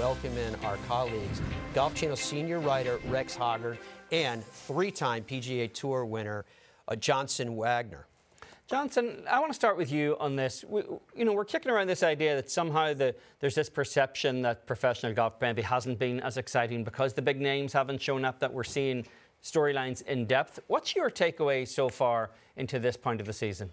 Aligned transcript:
welcome 0.00 0.34
in 0.38 0.54
our 0.64 0.78
colleagues, 0.88 1.42
Golf 1.74 1.94
Channel 1.94 2.16
senior 2.16 2.58
writer 2.58 2.98
Rex 3.08 3.36
Hoggard 3.36 3.76
and 4.10 4.42
three-time 4.42 5.24
PGA 5.24 5.70
Tour 5.70 6.06
winner 6.06 6.46
uh, 6.88 6.96
Johnson 6.96 7.54
Wagner. 7.54 8.06
Johnson, 8.66 9.22
I 9.30 9.38
want 9.40 9.50
to 9.50 9.54
start 9.54 9.76
with 9.76 9.92
you 9.92 10.16
on 10.18 10.36
this. 10.36 10.64
We, 10.66 10.84
you 11.14 11.26
know, 11.26 11.34
we're 11.34 11.44
kicking 11.44 11.70
around 11.70 11.88
this 11.88 12.02
idea 12.02 12.34
that 12.36 12.50
somehow 12.50 12.94
the, 12.94 13.14
there's 13.40 13.54
this 13.54 13.68
perception 13.68 14.40
that 14.40 14.66
professional 14.66 15.12
golf 15.12 15.34
maybe 15.38 15.60
hasn't 15.60 15.98
been 15.98 16.18
as 16.20 16.38
exciting 16.38 16.82
because 16.82 17.12
the 17.12 17.20
big 17.20 17.38
names 17.38 17.74
haven't 17.74 18.00
shown 18.00 18.24
up. 18.24 18.40
That 18.40 18.54
we're 18.54 18.64
seeing 18.64 19.04
storylines 19.44 20.00
in 20.06 20.24
depth. 20.24 20.60
What's 20.68 20.96
your 20.96 21.10
takeaway 21.10 21.68
so 21.68 21.90
far 21.90 22.30
into 22.56 22.78
this 22.78 22.96
point 22.96 23.20
of 23.20 23.26
the 23.26 23.34
season? 23.34 23.70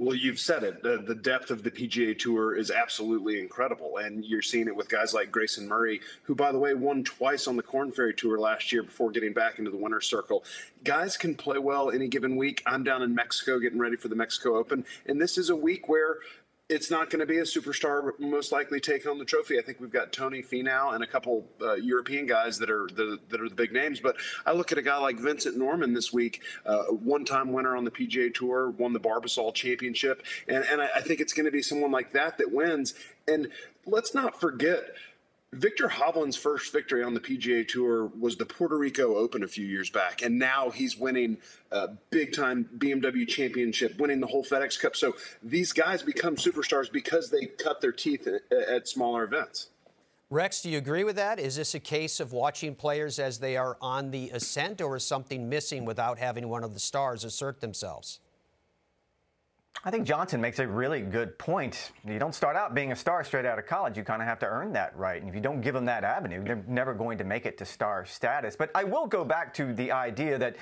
Well, 0.00 0.16
you've 0.16 0.40
said 0.40 0.62
it. 0.64 0.82
The, 0.82 0.96
the, 0.96 1.14
depth 1.14 1.50
of 1.50 1.62
the 1.62 1.70
PGA 1.70 2.18
Tour 2.18 2.56
is 2.56 2.70
absolutely 2.70 3.38
incredible. 3.38 3.98
And 3.98 4.24
you're 4.24 4.40
seeing 4.40 4.66
it 4.66 4.74
with 4.74 4.88
guys 4.88 5.12
like 5.12 5.30
Grayson 5.30 5.68
Murray, 5.68 6.00
who, 6.22 6.34
by 6.34 6.52
the 6.52 6.58
way, 6.58 6.72
won 6.72 7.04
twice 7.04 7.46
on 7.46 7.54
the 7.54 7.62
Corn 7.62 7.92
Ferry 7.92 8.14
Tour 8.14 8.38
last 8.38 8.72
year 8.72 8.82
before 8.82 9.10
getting 9.10 9.34
back 9.34 9.58
into 9.58 9.70
the 9.70 9.76
winner's 9.76 10.06
circle. 10.06 10.42
Guys 10.84 11.18
can 11.18 11.34
play 11.34 11.58
well 11.58 11.90
any 11.90 12.08
given 12.08 12.36
week. 12.36 12.62
I'm 12.64 12.82
down 12.82 13.02
in 13.02 13.14
Mexico 13.14 13.58
getting 13.58 13.78
ready 13.78 13.96
for 13.96 14.08
the 14.08 14.16
Mexico 14.16 14.56
Open. 14.56 14.86
And 15.04 15.20
this 15.20 15.36
is 15.36 15.50
a 15.50 15.56
week 15.56 15.86
where 15.86 16.20
it's 16.70 16.88
not 16.88 17.10
going 17.10 17.18
to 17.18 17.26
be 17.26 17.38
a 17.38 17.42
superstar 17.42 18.12
most 18.20 18.52
likely 18.52 18.78
take 18.78 19.04
home 19.04 19.18
the 19.18 19.24
trophy. 19.24 19.58
I 19.58 19.62
think 19.62 19.80
we've 19.80 19.90
got 19.90 20.12
Tony 20.12 20.40
Finau 20.40 20.94
and 20.94 21.02
a 21.02 21.06
couple 21.06 21.44
uh, 21.60 21.74
European 21.74 22.26
guys 22.26 22.58
that 22.58 22.70
are 22.70 22.88
the, 22.94 23.18
that 23.28 23.40
are 23.40 23.48
the 23.48 23.56
big 23.56 23.72
names. 23.72 23.98
But 23.98 24.16
I 24.46 24.52
look 24.52 24.70
at 24.70 24.78
a 24.78 24.82
guy 24.82 24.96
like 24.98 25.18
Vincent 25.18 25.58
Norrman 25.58 25.94
this 25.94 26.12
week, 26.12 26.42
uh, 26.64 26.84
one-time 26.84 27.52
winner 27.52 27.76
on 27.76 27.84
the 27.84 27.90
PGA 27.90 28.32
Tour, 28.32 28.70
won 28.70 28.92
the 28.92 29.00
Barbasol 29.00 29.52
Championship, 29.52 30.24
and 30.46 30.64
and 30.64 30.80
I, 30.80 30.88
I 30.96 31.00
think 31.00 31.20
it's 31.20 31.32
going 31.32 31.46
to 31.46 31.50
be 31.50 31.62
someone 31.62 31.90
like 31.90 32.12
that 32.12 32.38
that 32.38 32.52
wins. 32.52 32.94
And 33.26 33.48
let's 33.84 34.14
not 34.14 34.40
forget 34.40 34.94
Viktor 35.52 35.88
Hovland's 35.88 36.36
first 36.36 36.72
victory 36.72 37.02
on 37.02 37.12
the 37.12 37.18
PGA 37.18 37.66
Tour 37.66 38.06
was 38.18 38.36
the 38.36 38.46
Puerto 38.46 38.78
Rico 38.78 39.16
Open 39.16 39.42
a 39.42 39.48
few 39.48 39.66
years 39.66 39.90
back, 39.90 40.22
and 40.22 40.38
now 40.38 40.70
he's 40.70 40.96
winning 40.96 41.38
uh, 41.72 41.88
a 41.90 41.98
big 42.10 42.32
time 42.32 42.68
BMW 42.78 43.26
championship, 43.26 43.98
winning 43.98 44.20
the 44.20 44.28
whole 44.28 44.44
FedEx 44.44 44.78
Cup. 44.78 44.94
So 44.94 45.16
these 45.42 45.72
guys 45.72 46.02
become 46.02 46.36
superstars 46.36 46.90
because 46.92 47.30
they 47.30 47.46
cut 47.46 47.80
their 47.80 47.90
teeth 47.90 48.28
at 48.28 48.86
smaller 48.86 49.24
events. 49.24 49.70
Rex, 50.30 50.62
do 50.62 50.70
you 50.70 50.78
agree 50.78 51.02
with 51.02 51.16
that? 51.16 51.40
Is 51.40 51.56
this 51.56 51.74
a 51.74 51.80
case 51.80 52.20
of 52.20 52.32
watching 52.32 52.76
players 52.76 53.18
as 53.18 53.40
they 53.40 53.56
are 53.56 53.76
on 53.80 54.12
the 54.12 54.30
ascent, 54.30 54.80
or 54.80 54.94
is 54.94 55.04
something 55.04 55.48
missing 55.48 55.84
without 55.84 56.18
having 56.18 56.48
one 56.48 56.62
of 56.62 56.74
the 56.74 56.80
stars 56.80 57.24
assert 57.24 57.60
themselves? 57.60 58.20
I 59.82 59.90
think 59.90 60.06
Johnson 60.06 60.42
makes 60.42 60.58
a 60.58 60.68
really 60.68 61.00
good 61.00 61.38
point. 61.38 61.92
You 62.06 62.18
don't 62.18 62.34
start 62.34 62.54
out 62.54 62.74
being 62.74 62.92
a 62.92 62.96
star 62.96 63.24
straight 63.24 63.46
out 63.46 63.58
of 63.58 63.66
college. 63.66 63.96
You 63.96 64.04
kind 64.04 64.20
of 64.20 64.28
have 64.28 64.38
to 64.40 64.46
earn 64.46 64.74
that 64.74 64.94
right. 64.94 65.18
And 65.18 65.26
if 65.26 65.34
you 65.34 65.40
don't 65.40 65.62
give 65.62 65.72
them 65.72 65.86
that 65.86 66.04
avenue, 66.04 66.44
they're 66.44 66.62
never 66.68 66.92
going 66.92 67.16
to 67.16 67.24
make 67.24 67.46
it 67.46 67.56
to 67.58 67.64
star 67.64 68.04
status. 68.04 68.56
But 68.56 68.70
I 68.74 68.84
will 68.84 69.06
go 69.06 69.24
back 69.24 69.54
to 69.54 69.72
the 69.72 69.90
idea 69.90 70.36
that 70.36 70.56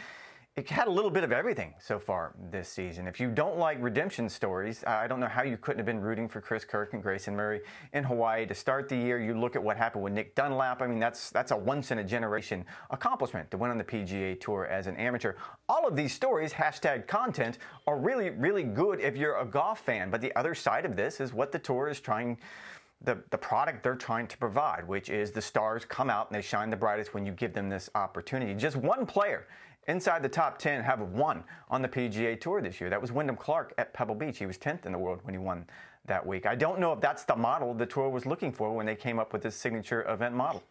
it 0.59 0.69
had 0.69 0.89
a 0.89 0.91
little 0.91 1.11
bit 1.11 1.23
of 1.23 1.31
everything 1.31 1.73
so 1.78 2.01
far 2.01 2.34
this 2.51 2.69
season. 2.69 3.06
If 3.06 3.20
you 3.20 3.31
don't 3.31 3.59
like 3.59 3.81
redemption 3.81 4.28
stories, 4.28 4.83
I 4.84 5.06
don't 5.06 5.20
know 5.20 5.28
how 5.28 5.45
you 5.45 5.56
couldn't 5.56 5.78
have 5.78 5.87
been 5.87 6.00
rooting 6.00 6.28
for 6.28 6.41
Chris 6.41 6.65
Kirk 6.65 6.95
and 6.95 7.03
Grayson 7.03 7.37
Murray 7.37 7.61
in 7.92 8.03
Hawaii 8.03 8.45
to 8.45 8.55
start 8.55 8.89
the 8.89 8.97
year. 8.97 9.20
You 9.20 9.39
look 9.39 9.55
at 9.55 9.62
what 9.62 9.77
happened 9.77 10.03
with 10.03 10.12
Nick 10.12 10.34
Dunlap. 10.34 10.83
I 10.83 10.89
mean, 10.89 10.98
that's 10.98 11.31
that's 11.31 11.53
a 11.53 11.56
once 11.56 11.92
in 11.92 11.98
a 11.98 12.05
generation 12.05 12.65
accomplishment 12.91 13.53
to 13.53 13.56
win 13.56 13.70
on 13.70 13.78
the 13.78 13.84
PGA 13.84 14.41
Tour 14.41 14.67
as 14.67 14.89
an 14.89 14.97
amateur. 14.97 15.34
All 15.69 15.87
of 15.87 15.95
these 15.95 16.12
stories, 16.12 16.53
hashtag 16.53 17.06
content, 17.06 17.59
are 17.87 17.97
really 17.97 18.31
really 18.31 18.65
good 18.65 18.98
if 18.98 19.17
you're 19.17 19.39
a 19.39 19.47
golf 19.47 19.78
fan. 19.78 20.11
But 20.11 20.20
the 20.20 20.34
other 20.34 20.56
side 20.56 20.84
of 20.84 20.97
this 20.97 21.20
is 21.20 21.33
what 21.33 21.53
the 21.53 21.61
tour 21.61 21.88
is 21.88 22.00
trying 22.00 22.37
the, 23.03 23.19
the 23.31 23.38
product 23.38 23.84
they're 23.84 23.94
trying 23.94 24.27
to 24.27 24.37
provide, 24.38 24.88
which 24.88 25.09
is 25.09 25.31
the 25.31 25.41
stars 25.41 25.84
come 25.84 26.10
out 26.10 26.28
and 26.28 26.37
they 26.37 26.43
shine 26.43 26.69
the 26.69 26.77
brightest 26.77 27.15
when 27.15 27.25
you 27.25 27.31
give 27.31 27.53
them 27.53 27.69
this 27.69 27.88
opportunity. 27.94 28.54
Just 28.54 28.75
one 28.77 29.06
player 29.06 29.47
inside 29.88 30.22
the 30.22 30.28
top 30.28 30.59
10 30.59 30.82
have 30.84 31.00
won 31.00 31.43
on 31.69 31.82
the 31.82 31.88
PGA 31.88 32.41
Tour 32.41 32.60
this 32.62 32.81
year. 32.81 32.88
That 32.88 33.00
was 33.00 33.10
Wyndham 33.10 33.37
Clark 33.37 33.75
at 33.78 33.93
Pebble 33.93 34.15
Beach. 34.15 34.38
He 34.38 34.47
was 34.47 34.59
10th 34.59 34.87
in 34.87 34.93
the 34.93 34.99
world 34.99 35.21
when 35.25 35.34
he 35.34 35.38
won 35.38 35.66
that 36.06 36.25
week. 36.25 36.47
I 36.47 36.54
don't 36.54 36.78
know 36.78 36.93
if 36.93 37.00
that's 37.00 37.25
the 37.25 37.37
model 37.37 37.75
the 37.75 37.87
tour 37.87 38.09
was 38.09 38.27
looking 38.27 38.53
for 38.53 38.75
when 38.75 38.87
they 38.87 38.94
came 38.94 39.19
up 39.19 39.32
with 39.32 39.43
this 39.43 39.56
signature 39.56 40.09
event 40.09 40.34
model. 40.34 40.62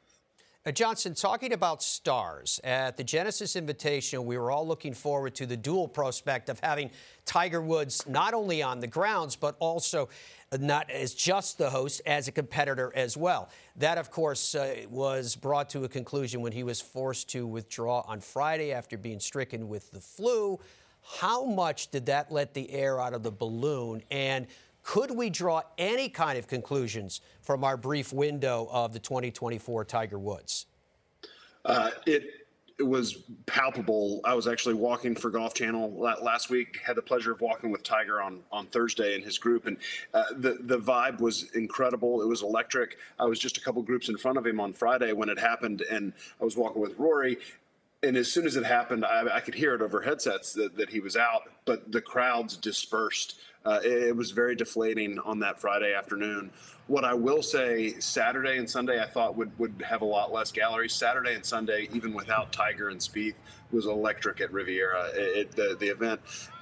Johnson, 0.73 1.13
talking 1.13 1.53
about 1.53 1.81
stars, 1.81 2.59
at 2.61 2.97
the 2.97 3.03
Genesis 3.03 3.55
Invitational, 3.55 4.25
we 4.25 4.37
were 4.37 4.51
all 4.51 4.67
looking 4.67 4.93
forward 4.93 5.33
to 5.35 5.45
the 5.45 5.55
dual 5.55 5.87
prospect 5.87 6.49
of 6.49 6.59
having 6.59 6.91
Tiger 7.25 7.61
Woods 7.61 8.05
not 8.05 8.33
only 8.33 8.61
on 8.61 8.81
the 8.81 8.87
grounds, 8.87 9.37
but 9.37 9.55
also 9.59 10.09
not 10.59 10.89
as 10.91 11.13
just 11.13 11.57
the 11.57 11.69
host, 11.69 12.01
as 12.05 12.27
a 12.27 12.33
competitor 12.33 12.91
as 12.95 13.15
well. 13.15 13.49
That, 13.77 13.97
of 13.97 14.11
course, 14.11 14.55
uh, 14.55 14.75
was 14.89 15.37
brought 15.37 15.69
to 15.69 15.85
a 15.85 15.89
conclusion 15.89 16.41
when 16.41 16.51
he 16.51 16.63
was 16.63 16.81
forced 16.81 17.29
to 17.29 17.47
withdraw 17.47 18.03
on 18.05 18.19
Friday 18.19 18.73
after 18.73 18.97
being 18.97 19.21
stricken 19.21 19.69
with 19.69 19.89
the 19.91 20.01
flu. 20.01 20.59
How 21.19 21.45
much 21.45 21.91
did 21.91 22.07
that 22.07 22.29
let 22.29 22.53
the 22.53 22.69
air 22.71 22.99
out 22.99 23.13
of 23.13 23.23
the 23.23 23.31
balloon? 23.31 24.03
And 24.11 24.47
could 24.87 25.11
we 25.11 25.29
draw 25.29 25.61
any 25.77 26.07
kind 26.07 26.39
of 26.39 26.47
conclusions 26.47 27.19
from 27.41 27.65
our 27.65 27.75
brief 27.75 28.13
window 28.13 28.69
of 28.71 28.93
the 28.93 28.99
2024 28.99 29.83
Tiger 29.83 30.17
Woods? 30.17 30.65
Uh, 31.65 31.91
it 32.05 32.23
it 32.79 32.83
was 32.83 33.23
palpable. 33.47 34.21
I 34.23 34.33
was 34.33 34.47
actually 34.47 34.75
walking 34.75 35.13
for 35.13 35.29
Golf 35.29 35.53
Channel 35.53 35.91
last 35.99 36.49
week. 36.49 36.79
Had 36.85 36.95
the 36.95 37.01
pleasure 37.01 37.33
of 37.33 37.41
walking 37.41 37.69
with 37.69 37.83
Tiger 37.83 38.21
on 38.21 38.39
on 38.49 38.67
Thursday 38.67 39.15
and 39.15 39.23
his 39.23 39.37
group, 39.37 39.67
and 39.67 39.75
uh, 40.13 40.23
the 40.37 40.57
the 40.61 40.79
vibe 40.79 41.19
was 41.19 41.51
incredible. 41.51 42.21
It 42.21 42.27
was 42.27 42.41
electric. 42.41 42.97
I 43.19 43.25
was 43.25 43.39
just 43.39 43.57
a 43.57 43.61
couple 43.61 43.81
groups 43.81 44.07
in 44.07 44.15
front 44.15 44.37
of 44.37 44.47
him 44.47 44.61
on 44.61 44.71
Friday 44.71 45.11
when 45.11 45.27
it 45.27 45.37
happened, 45.37 45.83
and 45.91 46.13
I 46.39 46.45
was 46.45 46.55
walking 46.55 46.81
with 46.81 46.97
Rory. 46.97 47.37
And 48.03 48.15
as 48.15 48.31
soon 48.31 48.45
as 48.45 48.55
it 48.55 48.63
happened, 48.63 49.03
I, 49.03 49.27
I 49.35 49.39
could 49.41 49.55
hear 49.55 49.73
it 49.73 49.81
over 49.81 50.01
headsets 50.01 50.53
that, 50.53 50.77
that 50.77 50.87
he 50.87 50.99
was 50.99 51.17
out, 51.17 51.49
but 51.65 51.91
the 51.91 51.99
crowds 51.99 52.55
dispersed 52.55 53.39
uh, 53.65 53.79
it, 53.83 54.03
it, 54.03 54.15
was 54.15 54.31
very 54.31 54.55
deflating 54.55 55.19
on 55.19 55.39
that 55.39 55.59
Friday 55.59 55.93
afternoon. 55.93 56.49
What 56.87 57.03
I 57.03 57.13
will 57.13 57.41
say, 57.41 57.99
Saturday 57.99 58.57
and 58.57 58.69
Sunday, 58.69 59.01
I 59.01 59.07
thought 59.07 59.35
would, 59.35 59.57
would 59.59 59.83
have 59.85 60.01
a 60.01 60.05
lot 60.05 60.31
less 60.31 60.51
galleries. 60.51 60.93
Saturday 60.93 61.33
and 61.33 61.45
Sunday, 61.45 61.89
even 61.91 62.13
without 62.13 62.53
Tiger 62.53 62.89
and 62.89 62.99
Spieth, 62.99 63.35
was 63.71 63.85
electric 63.85 64.39
at 64.39 64.51
Riviera. 64.53 65.09
It, 65.13 65.37
it, 65.37 65.51
the, 65.51 65.75
the 65.79 65.87
event 65.87 66.21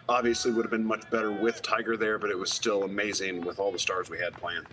obviously 0.10 0.52
would 0.52 0.64
have 0.64 0.72
been 0.72 0.86
much 0.86 1.10
better 1.10 1.32
with 1.32 1.62
Tiger 1.62 1.98
there, 1.98 2.18
but 2.18 2.30
it 2.30 2.38
was 2.38 2.52
still 2.52 2.84
amazing 2.84 3.42
with 3.42 3.60
all 3.60 3.72
the 3.72 3.80
stars 3.80 4.10
we 4.10 4.18
had 4.18 4.34
planned. 4.34 4.68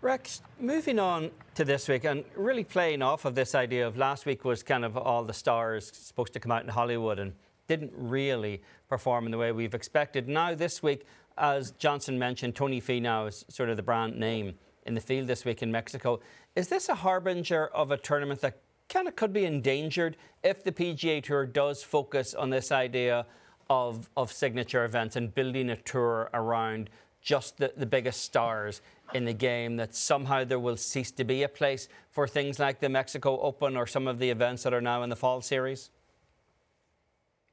Rex, 0.00 0.42
moving 0.60 0.98
on 0.98 1.30
to 1.54 1.64
this 1.64 1.88
week 1.88 2.04
and 2.04 2.24
really 2.36 2.64
playing 2.64 3.00
off 3.00 3.24
of 3.24 3.34
this 3.34 3.54
idea 3.54 3.86
of 3.86 3.96
last 3.96 4.26
week 4.26 4.44
was 4.44 4.62
kind 4.62 4.84
of 4.84 4.98
all 4.98 5.24
the 5.24 5.32
stars 5.32 5.90
supposed 5.94 6.34
to 6.34 6.40
come 6.40 6.52
out 6.52 6.62
in 6.62 6.68
Hollywood 6.68 7.18
and 7.18 7.32
didn't 7.68 7.92
really 7.96 8.60
perform 8.94 9.24
in 9.24 9.32
the 9.32 9.38
way 9.38 9.50
we've 9.50 9.74
expected. 9.74 10.28
Now, 10.28 10.54
this 10.54 10.80
week, 10.80 11.04
as 11.36 11.72
Johnson 11.72 12.16
mentioned, 12.16 12.54
Tony 12.54 12.80
Finau 12.80 13.26
is 13.26 13.44
sort 13.48 13.68
of 13.68 13.76
the 13.76 13.82
brand 13.82 14.16
name 14.16 14.54
in 14.86 14.94
the 14.94 15.00
field 15.00 15.26
this 15.26 15.44
week 15.44 15.64
in 15.64 15.72
Mexico. 15.72 16.20
Is 16.54 16.68
this 16.68 16.88
a 16.88 16.94
harbinger 16.94 17.66
of 17.66 17.90
a 17.90 17.96
tournament 17.96 18.40
that 18.42 18.60
kind 18.88 19.08
of 19.08 19.16
could 19.16 19.32
be 19.32 19.46
endangered 19.46 20.16
if 20.44 20.62
the 20.62 20.70
PGA 20.70 21.20
Tour 21.24 21.44
does 21.44 21.82
focus 21.82 22.34
on 22.34 22.50
this 22.50 22.70
idea 22.70 23.26
of, 23.68 24.08
of 24.16 24.30
signature 24.30 24.84
events 24.84 25.16
and 25.16 25.34
building 25.34 25.70
a 25.70 25.76
tour 25.76 26.30
around 26.32 26.88
just 27.20 27.56
the, 27.56 27.72
the 27.76 27.86
biggest 27.86 28.22
stars 28.22 28.80
in 29.12 29.24
the 29.24 29.32
game, 29.32 29.74
that 29.74 29.92
somehow 29.96 30.44
there 30.44 30.60
will 30.60 30.76
cease 30.76 31.10
to 31.10 31.24
be 31.24 31.42
a 31.42 31.48
place 31.48 31.88
for 32.12 32.28
things 32.28 32.60
like 32.60 32.78
the 32.78 32.88
Mexico 32.88 33.40
Open 33.40 33.76
or 33.76 33.88
some 33.88 34.06
of 34.06 34.20
the 34.20 34.30
events 34.30 34.62
that 34.62 34.72
are 34.72 34.80
now 34.80 35.02
in 35.02 35.10
the 35.10 35.16
fall 35.16 35.40
series? 35.40 35.90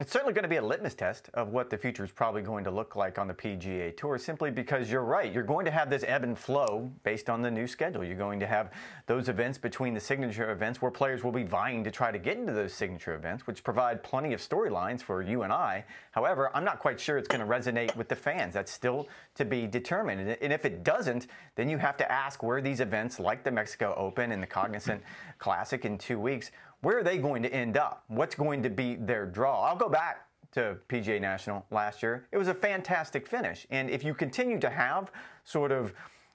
It's 0.02 0.10
certainly 0.10 0.34
going 0.34 0.42
to 0.42 0.48
be 0.48 0.56
a 0.56 0.66
litmus 0.66 0.94
test 0.94 1.30
of 1.32 1.50
what 1.50 1.70
the 1.70 1.78
future 1.78 2.02
is 2.02 2.10
probably 2.10 2.42
going 2.42 2.64
to 2.64 2.72
look 2.72 2.96
like 2.96 3.20
on 3.20 3.28
the 3.28 3.34
PGA 3.34 3.96
Tour, 3.96 4.18
simply 4.18 4.50
because 4.50 4.90
you're 4.90 5.04
right. 5.04 5.32
You're 5.32 5.44
going 5.44 5.64
to 5.64 5.70
have 5.70 5.90
this 5.90 6.02
ebb 6.08 6.24
and 6.24 6.36
flow 6.36 6.90
based 7.04 7.30
on 7.30 7.40
the 7.40 7.52
new 7.52 7.68
schedule. 7.68 8.02
You're 8.02 8.16
going 8.16 8.40
to 8.40 8.46
have 8.48 8.72
those 9.06 9.28
events 9.28 9.58
between 9.58 9.94
the 9.94 10.00
signature 10.00 10.50
events 10.50 10.82
where 10.82 10.90
players 10.90 11.22
will 11.22 11.30
be 11.30 11.44
vying 11.44 11.84
to 11.84 11.92
try 11.92 12.10
to 12.10 12.18
get 12.18 12.36
into 12.36 12.52
those 12.52 12.74
signature 12.74 13.14
events, 13.14 13.46
which 13.46 13.62
provide 13.62 14.02
plenty 14.02 14.32
of 14.32 14.40
storylines 14.40 15.02
for 15.02 15.22
you 15.22 15.42
and 15.42 15.52
I. 15.52 15.84
However, 16.10 16.50
I'm 16.52 16.64
not 16.64 16.80
quite 16.80 16.98
sure 16.98 17.16
it's 17.16 17.28
going 17.28 17.40
to 17.40 17.46
resonate 17.46 17.94
with 17.94 18.08
the 18.08 18.16
fans. 18.16 18.54
That's 18.54 18.72
still 18.72 19.06
to 19.36 19.44
be 19.44 19.68
determined. 19.68 20.36
And 20.42 20.52
if 20.52 20.64
it 20.64 20.82
doesn't, 20.82 21.28
then 21.54 21.68
you 21.68 21.78
have 21.78 21.96
to 21.98 22.10
ask 22.10 22.42
where 22.42 22.60
these 22.60 22.80
events 22.80 23.20
like 23.20 23.44
the 23.44 23.52
Mexico 23.52 23.94
Open 23.96 24.32
and 24.32 24.42
the 24.42 24.48
Cognizant 24.48 25.00
Classic 25.38 25.84
in 25.84 25.96
two 25.96 26.18
weeks, 26.18 26.50
where 26.82 26.98
are 26.98 27.02
they 27.02 27.18
going 27.18 27.42
to 27.42 27.52
end 27.52 27.76
up? 27.76 28.04
What's 28.08 28.34
going 28.34 28.62
to 28.64 28.70
be 28.70 28.96
their 28.96 29.24
draw? 29.24 29.62
I'll 29.62 29.76
go 29.76 29.88
back 29.88 30.26
to 30.52 30.76
PGA 30.88 31.20
National 31.20 31.64
last 31.70 32.02
year. 32.02 32.26
It 32.32 32.36
was 32.38 32.48
a 32.48 32.54
fantastic 32.54 33.26
finish. 33.26 33.66
And 33.70 33.88
if 33.88 34.04
you 34.04 34.14
continue 34.14 34.58
to 34.60 34.68
have 34.68 35.10
sort 35.44 35.72
of 35.72 35.94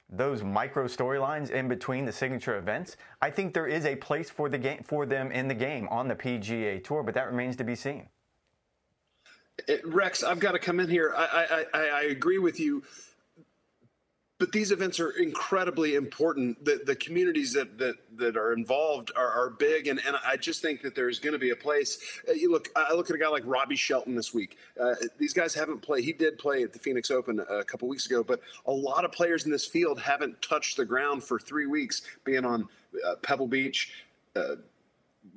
those 0.09 0.43
micro 0.43 0.85
storylines 0.85 1.49
in 1.51 1.67
between 1.67 2.05
the 2.05 2.11
signature 2.11 2.57
events, 2.57 2.95
I 3.21 3.29
think 3.29 3.53
there 3.53 3.67
is 3.67 3.85
a 3.85 3.95
place 3.97 4.29
for 4.29 4.49
the 4.49 4.57
game 4.57 4.81
for 4.83 5.05
them 5.05 5.31
in 5.31 5.47
the 5.49 5.53
game 5.53 5.87
on 5.89 6.07
the 6.07 6.15
PGA 6.15 6.83
Tour, 6.83 7.03
but 7.03 7.13
that 7.13 7.27
remains 7.29 7.57
to 7.57 7.63
be 7.63 7.75
seen. 7.75 8.07
It, 9.67 9.85
Rex, 9.85 10.23
I've 10.23 10.39
got 10.39 10.53
to 10.53 10.59
come 10.59 10.79
in 10.79 10.89
here. 10.89 11.13
I, 11.15 11.65
I, 11.73 11.79
I, 11.79 11.85
I 11.87 12.01
agree 12.03 12.37
with 12.37 12.59
you 12.59 12.83
but 14.39 14.51
these 14.51 14.71
events 14.71 14.99
are 14.99 15.11
incredibly 15.11 15.95
important. 15.95 16.63
The, 16.63 16.81
the 16.85 16.95
communities 16.95 17.53
that, 17.53 17.77
that, 17.79 17.95
that 18.17 18.37
are 18.37 18.53
involved 18.53 19.11
are, 19.15 19.31
are 19.31 19.49
big, 19.49 19.87
and, 19.87 19.99
and 20.05 20.15
I 20.25 20.37
just 20.37 20.61
think 20.61 20.81
that 20.83 20.93
there's 20.93 21.19
going 21.19 21.33
to 21.33 21.39
be 21.39 21.49
a 21.49 21.55
place. 21.55 21.97
Uh, 22.29 22.33
you 22.33 22.51
look, 22.51 22.69
I 22.75 22.93
look 22.93 23.09
at 23.09 23.15
a 23.15 23.19
guy 23.19 23.29
like 23.29 23.43
Robbie 23.45 23.75
Shelton 23.75 24.15
this 24.15 24.33
week. 24.33 24.57
Uh, 24.79 24.93
these 25.17 25.33
guys 25.33 25.55
haven't 25.55 25.81
played. 25.81 26.03
He 26.03 26.13
did 26.13 26.37
play 26.37 26.61
at 26.61 26.71
the 26.71 26.79
Phoenix 26.79 27.09
Open 27.09 27.39
a 27.39 27.63
couple 27.63 27.87
weeks 27.87 28.05
ago, 28.05 28.23
but 28.23 28.39
a 28.67 28.71
lot 28.71 29.05
of 29.05 29.11
players 29.11 29.45
in 29.45 29.51
this 29.51 29.65
field 29.65 29.99
haven't 29.99 30.39
touched 30.41 30.77
the 30.77 30.85
ground 30.85 31.23
for 31.23 31.39
three 31.39 31.65
weeks, 31.65 32.03
being 32.23 32.45
on 32.45 32.67
uh, 33.05 33.15
Pebble 33.23 33.47
Beach. 33.47 33.91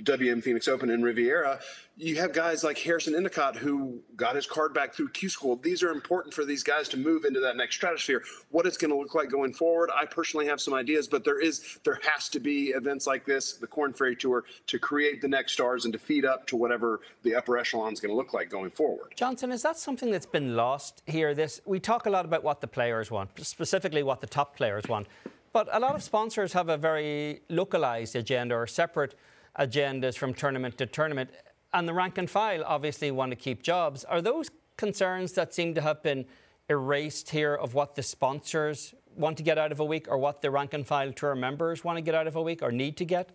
WM 0.03 0.41
Phoenix 0.41 0.69
Open 0.69 0.91
and 0.91 1.05
Riviera, 1.05 1.61
you 1.97 2.17
have 2.17 2.33
guys 2.33 2.65
like 2.65 2.79
Harrison 2.79 3.15
Endycott 3.15 3.57
who 3.57 4.01
got 4.17 4.35
his 4.35 4.47
card 4.47 4.73
back 4.73 4.95
through 4.95 5.11
Q 5.11 5.29
School. 5.29 5.57
These 5.57 5.83
are 5.83 5.91
important 5.91 6.33
for 6.33 6.45
these 6.45 6.63
guys 6.63 6.89
to 6.91 6.97
move 6.97 7.25
into 7.25 7.41
that 7.41 7.57
next 7.57 7.77
stratosphere. 7.77 8.23
What 8.51 8.67
it's 8.67 8.79
going 8.79 8.91
to 8.91 8.97
look 8.97 9.15
like 9.15 9.31
going 9.31 9.53
forward, 9.53 9.91
I 9.95 10.07
personally 10.07 10.47
have 10.47 10.61
some 10.61 10.73
ideas, 10.73 11.09
but 11.09 11.25
there 11.25 11.41
is 11.41 11.79
there 11.85 11.99
has 12.03 12.29
to 12.31 12.41
be 12.41 12.69
events 12.69 13.07
like 13.07 13.27
this, 13.27 13.55
the 13.55 13.67
Corn 13.67 13.93
Ferry 13.93 14.17
Tour, 14.17 14.45
to 14.67 14.79
create 14.79 15.21
the 15.21 15.29
next 15.29 15.53
stars 15.53 15.85
and 15.85 15.93
to 15.93 15.99
feed 15.99 16.25
up 16.25 16.47
to 16.47 16.57
whatever 16.57 17.01
the 17.23 17.35
upper 17.35 17.59
echelon 17.59 17.93
is 17.93 18.01
going 18.01 18.11
to 18.11 18.17
look 18.17 18.33
like 18.33 18.49
going 18.49 18.71
forward. 18.71 19.13
Johnson, 19.17 19.53
is 19.53 19.63
that 19.63 19.79
something 19.79 20.11
that's 20.11 20.27
been 20.27 20.57
lost 20.57 21.03
here? 21.07 21.35
This 21.35 21.61
we 21.67 21.81
talk 21.81 22.07
a 22.07 22.11
lot 22.11 22.25
about 22.25 22.43
what 22.43 22.61
the 22.61 22.69
players 22.69 23.11
want, 23.11 23.31
specifically 23.45 24.03
what 24.03 24.21
the 24.21 24.27
top 24.27 24.57
players 24.57 24.89
want, 24.89 25.07
but 25.53 25.69
a 25.73 25.79
lot 25.79 25.95
of 25.95 26.03
sponsors 26.03 26.53
have 26.55 26.69
a 26.69 26.79
very 26.79 27.43
localized 27.49 28.17
agenda 28.17 28.55
or 28.55 28.67
separate 28.67 29.15
agendas 29.59 30.17
from 30.17 30.35
tournament 30.35 30.79
to 30.79 30.87
tournament. 30.87 31.31
And 31.73 31.89
the 31.89 31.95
rank 31.95 32.19
and 32.19 32.29
file 32.29 32.65
obviously 32.65 33.11
want 33.11 33.31
to 33.31 33.37
keep 33.37 33.63
jobs. 33.63 34.05
Are 34.05 34.21
those 34.21 34.51
concerns 34.77 35.33
that 35.33 35.55
seem 35.55 35.75
to 35.75 35.81
have 35.81 36.03
been 36.03 36.25
erased 36.69 37.31
here 37.31 37.55
of 37.55 37.75
what 37.75 37.95
the 37.97 38.03
sponsors 38.03 38.95
want 39.17 39.37
to 39.37 39.43
get 39.43 39.59
out 39.59 39.73
of 39.73 39.81
a 39.81 39.85
week 39.85 40.07
or 40.09 40.19
what 40.19 40.41
the 40.41 40.51
rank 40.51 40.73
and 40.73 40.87
file 40.87 41.13
tour 41.13 41.35
members 41.35 41.85
want 41.85 41.97
to 41.97 42.03
get 42.03 42.15
out 42.15 42.27
of 42.27 42.37
a 42.37 42.43
week 42.43 42.63
or 42.63 42.73
need 42.73 42.97
to 42.97 43.05
get? 43.05 43.31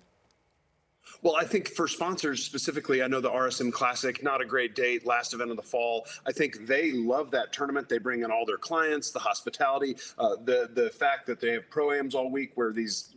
Well, 1.22 1.36
I 1.36 1.44
think 1.44 1.70
for 1.70 1.88
sponsors 1.88 2.44
specifically, 2.44 3.04
I 3.04 3.08
know 3.08 3.22
the 3.22 3.30
RSM 3.30 3.72
Classic, 3.72 4.24
not 4.24 4.42
a 4.42 4.46
great 4.46 4.76
date, 4.76 5.06
last 5.06 5.34
event 5.34 5.52
of 5.52 5.58
the 5.58 5.64
fall. 5.64 6.08
I 6.26 6.32
think 6.32 6.66
they 6.66 6.94
love 6.94 7.32
that 7.32 7.54
tournament. 7.54 7.90
They 7.90 8.00
bring 8.00 8.24
in 8.24 8.32
all 8.32 8.46
their 8.46 8.58
clients, 8.58 9.12
the 9.12 9.20
hospitality, 9.20 9.98
uh, 10.18 10.36
the 10.44 10.70
the 10.74 10.90
fact 10.90 11.28
that 11.28 11.40
they 11.40 11.52
have 11.52 11.70
pro-ams 11.70 12.16
all 12.16 12.32
week 12.32 12.52
where 12.56 12.72
these 12.72 13.16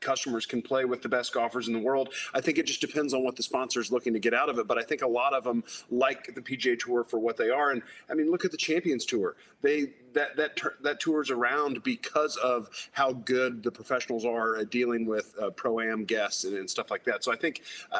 customers 0.00 0.46
can 0.46 0.62
play 0.62 0.84
with 0.84 1.02
the 1.02 1.08
best 1.08 1.32
golfers 1.32 1.68
in 1.68 1.74
the 1.74 1.80
world. 1.80 2.12
I 2.34 2.40
think 2.40 2.58
it 2.58 2.66
just 2.66 2.80
depends 2.80 3.14
on 3.14 3.24
what 3.24 3.36
the 3.36 3.42
sponsor 3.42 3.80
is 3.80 3.90
looking 3.90 4.12
to 4.12 4.18
get 4.18 4.34
out 4.34 4.48
of 4.48 4.58
it. 4.58 4.66
But 4.66 4.78
I 4.78 4.82
think 4.82 5.02
a 5.02 5.06
lot 5.08 5.32
of 5.32 5.44
them 5.44 5.64
like 5.90 6.34
the 6.34 6.40
PGA 6.40 6.78
Tour 6.78 7.04
for 7.04 7.18
what 7.18 7.36
they 7.36 7.50
are. 7.50 7.70
And 7.70 7.82
I 8.10 8.14
mean, 8.14 8.30
look 8.30 8.44
at 8.44 8.50
the 8.50 8.56
Champions 8.56 9.04
Tour. 9.04 9.36
They 9.62 9.92
that 10.12 10.36
that 10.36 10.58
that 10.82 11.00
tour 11.00 11.22
is 11.22 11.30
around 11.30 11.82
because 11.82 12.36
of 12.36 12.68
how 12.92 13.12
good 13.12 13.62
the 13.62 13.70
professionals 13.70 14.24
are 14.24 14.56
at 14.56 14.70
dealing 14.70 15.06
with 15.06 15.34
uh, 15.40 15.50
pro 15.50 15.80
am 15.80 16.04
guests 16.04 16.44
and, 16.44 16.56
and, 16.56 16.68
stuff 16.68 16.90
like 16.90 17.04
that. 17.04 17.24
So 17.24 17.32
I 17.32 17.36
think. 17.36 17.62
Uh, 17.90 17.98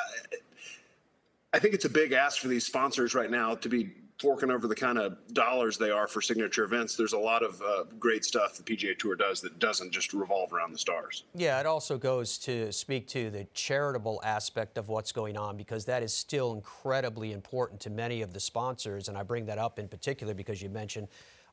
I 1.53 1.59
think 1.59 1.73
it's 1.73 1.87
a 1.87 1.91
big 1.91 2.13
ask 2.13 2.39
for 2.39 2.49
these 2.49 2.67
sponsors 2.67 3.15
right 3.15 3.31
now 3.31 3.55
to 3.55 3.69
be 3.71 3.91
forking 4.21 4.51
over 4.51 4.67
the 4.67 4.75
kind 4.75 4.99
of 4.99 5.17
dollars 5.35 5.77
they 5.77 5.91
are 5.91 6.09
for 6.09 6.23
signature 6.23 6.65
events, 6.65 6.97
there's 6.97 7.13
a 7.13 7.19
lot 7.19 7.43
of 7.43 7.61
uh, 7.61 7.85
great 7.99 8.25
stuff 8.25 8.57
the 8.57 8.63
PGA 8.63 8.99
Tour 8.99 9.15
does 9.15 9.41
that 9.43 9.59
doesn't 9.59 9.93
just 9.93 10.15
revolve 10.15 10.53
around 10.53 10.73
the 10.73 10.79
stars. 10.79 11.25
Yeah, 11.35 11.61
it 11.61 11.67
also 11.67 11.99
goes 11.99 12.39
to 12.39 12.73
speak 12.73 13.07
to 13.09 13.31
the 13.31 13.47
charitable 13.53 14.21
aspect 14.25 14.79
of 14.79 14.89
what's 14.89 15.13
going 15.13 15.37
on 15.37 15.57
because 15.57 15.85
that 15.85 16.03
is 16.03 16.15
still 16.15 16.55
incredibly 16.55 17.33
important 17.33 17.81
to 17.83 17.91
many 17.91 18.23
of 18.23 18.33
the 18.33 18.41
sponsors. 18.41 19.09
And 19.09 19.19
I 19.19 19.23
bring 19.23 19.45
that 19.47 19.59
up 19.59 19.79
in 19.79 19.89
particular 19.89 20.33
because 20.33 20.63
you 20.63 20.71
mentioned 20.71 21.09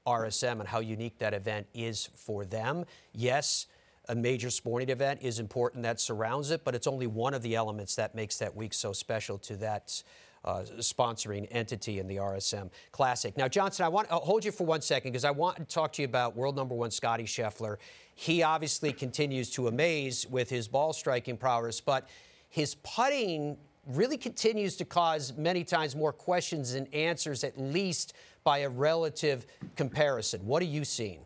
RSM 0.08 0.60
and 0.60 0.68
how 0.68 0.80
unique 0.80 1.18
that 1.20 1.34
event 1.34 1.68
is 1.74 2.10
for 2.16 2.46
them. 2.46 2.86
Yes, 3.14 3.68
a 4.10 4.16
major 4.16 4.50
sporting 4.50 4.90
event 4.90 5.20
is 5.22 5.40
important 5.40 5.84
that 5.84 6.00
surrounds 6.00 6.52
it, 6.52 6.64
but 6.64 6.76
it's 6.76 6.88
only 6.88 7.08
one 7.08 7.34
of 7.34 7.42
the 7.42 7.56
elements 7.56 7.96
that 7.96 8.16
makes 8.16 8.38
that 8.40 8.56
week 8.56 8.74
so 8.74 8.92
special 8.92 9.38
to 9.40 9.56
that 9.58 10.04
Uh, 10.46 10.64
sponsoring 10.80 11.48
entity 11.52 12.00
in 12.00 12.08
the 12.08 12.18
RSM 12.18 12.70
Classic. 12.92 13.38
Now, 13.38 13.48
Johnson, 13.48 13.86
I 13.86 13.88
want 13.88 14.10
to 14.10 14.16
hold 14.16 14.44
you 14.44 14.52
for 14.52 14.66
one 14.66 14.82
second 14.82 15.14
because 15.14 15.24
I 15.24 15.32
want 15.32 15.56
to 15.56 15.64
talk 15.64 15.94
to 15.94 16.02
you 16.02 16.06
about 16.06 16.36
world 16.36 16.58
number 16.58 16.76
one 16.76 16.92
Scottie 16.92 17.24
Scheffler. 17.24 17.78
He 18.16 18.44
obviously 18.44 18.92
continues 18.92 19.50
to 19.52 19.70
amaze 19.70 20.28
with 20.28 20.50
his 20.50 20.68
ball 20.68 20.92
striking 20.92 21.38
prowess, 21.38 21.80
but 21.80 22.10
his 22.50 22.76
putting 22.76 23.56
really 23.88 24.18
continues 24.18 24.76
to 24.78 24.86
cause 24.86 25.34
many 25.38 25.64
times 25.64 25.96
more 25.96 26.14
questions 26.14 26.74
than 26.74 26.88
answers, 26.88 27.44
at 27.44 27.58
least 27.58 28.14
by 28.44 28.60
a 28.60 28.70
relative 28.70 29.46
comparison. 29.76 30.46
What 30.46 30.62
are 30.62 30.66
you 30.66 30.84
seeing? 30.84 31.22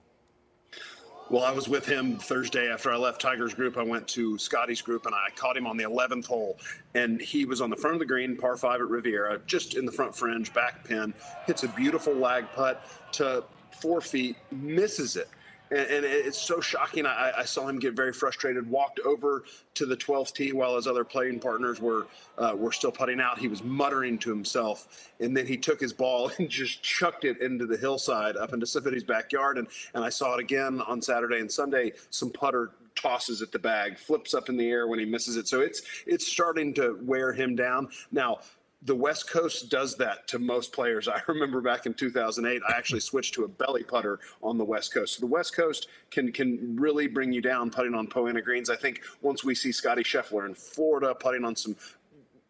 Well, 1.29 1.43
I 1.43 1.51
was 1.51 1.67
with 1.67 1.85
him 1.85 2.17
Thursday 2.17 2.71
after 2.71 2.89
I 2.89 2.95
left 2.95 3.19
Tiger's 3.19 3.53
group. 3.53 3.77
I 3.77 3.83
went 3.83 4.07
to 4.09 4.37
Scottie's 4.37 4.81
group 4.81 5.05
and 5.05 5.13
I 5.13 5.29
caught 5.35 5.57
him 5.57 5.67
on 5.67 5.75
the 5.75 5.83
11th 5.83 6.25
hole. 6.25 6.57
And 6.95 7.19
he 7.19 7.43
was 7.43 7.59
on 7.59 7.69
the 7.69 7.75
front 7.75 7.95
of 7.95 7.99
the 7.99 8.05
green, 8.05 8.37
par 8.37 8.55
five 8.55 8.79
at 8.79 8.87
Riviera, 8.87 9.41
just 9.45 9.75
in 9.75 9.85
the 9.85 9.91
front 9.91 10.15
fringe, 10.15 10.53
back 10.53 10.85
pin, 10.85 11.13
hits 11.45 11.63
a 11.63 11.67
beautiful 11.69 12.13
lag 12.13 12.45
putt 12.55 12.85
to 13.13 13.43
four 13.71 13.99
feet, 13.99 14.37
misses 14.51 15.17
it 15.17 15.27
and, 15.71 15.79
and 15.79 16.05
it's 16.05 16.39
so 16.39 16.59
shocking. 16.59 17.05
I, 17.05 17.31
I, 17.37 17.43
saw 17.45 17.67
him 17.67 17.79
get 17.79 17.93
very 17.93 18.13
frustrated. 18.13 18.69
Walked 18.69 18.99
over 19.01 19.43
to 19.75 19.85
the 19.85 19.97
12th 19.97 20.33
tee 20.33 20.53
while 20.53 20.75
his 20.75 20.87
other 20.87 21.03
playing 21.03 21.39
partners 21.39 21.81
were 21.81 22.07
uh, 22.37 22.53
were 22.55 22.71
still 22.71 22.91
putting 22.91 23.19
out. 23.19 23.37
He 23.37 23.47
was 23.47 23.63
muttering 23.63 24.17
to 24.19 24.29
himself, 24.29 25.11
and 25.19 25.35
then 25.35 25.45
he 25.47 25.57
took 25.57 25.79
his 25.79 25.93
ball 25.93 26.31
and 26.37 26.49
just 26.49 26.81
chucked 26.81 27.25
it 27.25 27.41
into 27.41 27.65
the 27.65 27.77
hillside 27.77 28.37
up 28.37 28.53
into 28.53 28.65
somebody's 28.65 29.03
backyard. 29.03 29.57
And 29.57 29.67
and 29.93 30.03
I 30.03 30.09
saw 30.09 30.35
it 30.35 30.39
again 30.39 30.81
on 30.81 31.01
Saturday 31.01 31.39
and 31.39 31.51
Sunday. 31.51 31.93
Some 32.09 32.29
putter 32.29 32.71
tosses 32.97 33.41
at 33.41 33.51
the 33.51 33.59
bag, 33.59 33.97
flips 33.97 34.33
up 34.33 34.49
in 34.49 34.57
the 34.57 34.67
air 34.67 34.87
when 34.87 34.99
he 34.99 35.05
misses 35.05 35.37
it. 35.37 35.47
So 35.47 35.61
it's 35.61 35.81
it's 36.05 36.27
starting 36.27 36.73
to 36.75 36.97
wear 37.03 37.31
him 37.31 37.55
down. 37.55 37.89
Now 38.11 38.39
the 38.83 38.95
West 38.95 39.29
Coast 39.29 39.69
does 39.69 39.95
that 39.97 40.27
to 40.27 40.39
most 40.39 40.71
players. 40.71 41.07
I 41.07 41.21
remember 41.27 41.61
back 41.61 41.85
in 41.85 41.93
2008, 41.93 42.61
I 42.67 42.77
actually 42.77 42.99
switched 42.99 43.33
to 43.35 43.43
a 43.43 43.47
belly 43.47 43.83
putter 43.83 44.19
on 44.41 44.57
the 44.57 44.65
West 44.65 44.93
Coast. 44.93 45.15
So 45.15 45.21
the 45.21 45.27
West 45.27 45.55
Coast 45.55 45.87
can 46.11 46.31
can 46.31 46.75
really 46.79 47.07
bring 47.07 47.31
you 47.31 47.41
down 47.41 47.69
putting 47.69 47.95
on 47.95 48.07
Poa 48.07 48.31
annua 48.31 48.43
greens. 48.43 48.69
I 48.69 48.75
think 48.75 49.01
once 49.21 49.43
we 49.43 49.55
see 49.55 49.71
Scottie 49.71 50.03
Scheffler 50.03 50.45
in 50.45 50.53
Florida 50.53 51.15
putting 51.15 51.43
on 51.43 51.55
some 51.55 51.75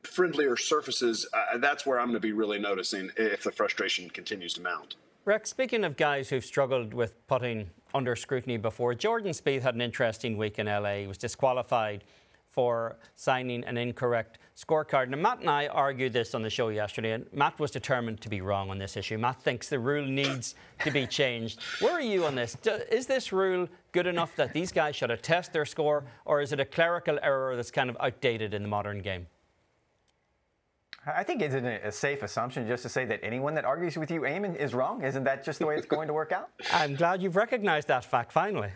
friendlier 0.03 0.57
surfaces, 0.57 1.27
uh, 1.33 1.57
that's 1.57 1.85
where 1.85 1.99
I'm 1.99 2.07
going 2.07 2.15
to 2.15 2.19
be 2.19 2.31
really 2.33 2.59
noticing 2.59 3.11
if 3.17 3.43
the 3.43 3.51
frustration 3.51 4.09
continues 4.09 4.53
to 4.53 4.61
mount. 4.61 4.95
Rex, 5.25 5.49
speaking 5.49 5.83
of 5.83 5.97
guys 5.97 6.29
who've 6.29 6.45
struggled 6.45 6.93
with 6.93 7.27
putting 7.27 7.69
under 7.93 8.15
scrutiny 8.15 8.57
before, 8.57 8.93
Jordan 8.93 9.31
Spieth 9.31 9.61
had 9.61 9.75
an 9.75 9.81
interesting 9.81 10.37
week 10.37 10.57
in 10.57 10.67
LA. 10.67 10.95
He 10.95 11.07
was 11.07 11.17
disqualified 11.17 12.05
for 12.57 12.97
signing 13.15 13.63
an 13.65 13.77
incorrect 13.77 14.39
scorecard. 14.55 15.09
Now, 15.09 15.17
Matt 15.17 15.41
and 15.41 15.49
I 15.51 15.67
argued 15.67 16.11
this 16.11 16.33
on 16.33 16.41
the 16.41 16.49
show 16.49 16.69
yesterday, 16.69 17.11
and 17.11 17.31
Matt 17.31 17.59
was 17.59 17.69
determined 17.69 18.19
to 18.21 18.29
be 18.29 18.41
wrong 18.41 18.71
on 18.71 18.79
this 18.79 18.97
issue. 18.97 19.19
Matt 19.19 19.43
thinks 19.43 19.69
the 19.69 19.77
rule 19.77 20.03
needs 20.03 20.55
to 20.83 20.89
be 20.89 21.05
changed. 21.05 21.61
Where 21.81 21.93
are 21.93 22.01
you 22.01 22.25
on 22.25 22.33
this? 22.33 22.57
Is 22.91 23.05
this 23.05 23.31
rule 23.31 23.67
good 23.91 24.07
enough 24.07 24.35
that 24.37 24.53
these 24.53 24.71
guys 24.71 24.95
should 24.95 25.11
attest 25.11 25.53
their 25.53 25.65
score, 25.65 26.03
or 26.25 26.41
is 26.41 26.51
it 26.51 26.59
a 26.59 26.65
clerical 26.65 27.19
error 27.21 27.55
that's 27.55 27.69
kind 27.69 27.91
of 27.91 27.97
outdated 27.99 28.55
in 28.55 28.63
the 28.63 28.67
modern 28.67 29.03
game? 29.03 29.27
I 31.05 31.23
think 31.23 31.43
it's 31.43 31.53
a 31.53 31.91
safe 31.91 32.23
assumption 32.23 32.67
just 32.67 32.81
to 32.81 32.89
say 32.89 33.05
that 33.05 33.19
anyone 33.21 33.53
that 33.53 33.65
argues 33.65 33.97
with 33.97 34.09
you, 34.09 34.21
Eamon, 34.21 34.55
is 34.55 34.73
wrong. 34.73 35.03
Isn't 35.03 35.25
that 35.25 35.43
just 35.43 35.59
the 35.59 35.67
way 35.67 35.75
it's 35.75 35.85
going 35.85 36.07
to 36.07 36.13
work 36.15 36.31
out? 36.31 36.49
I'm 36.73 36.95
glad 36.95 37.21
you've 37.21 37.35
recognized 37.35 37.87
that 37.89 38.03
fact 38.03 38.31
finally. 38.31 38.71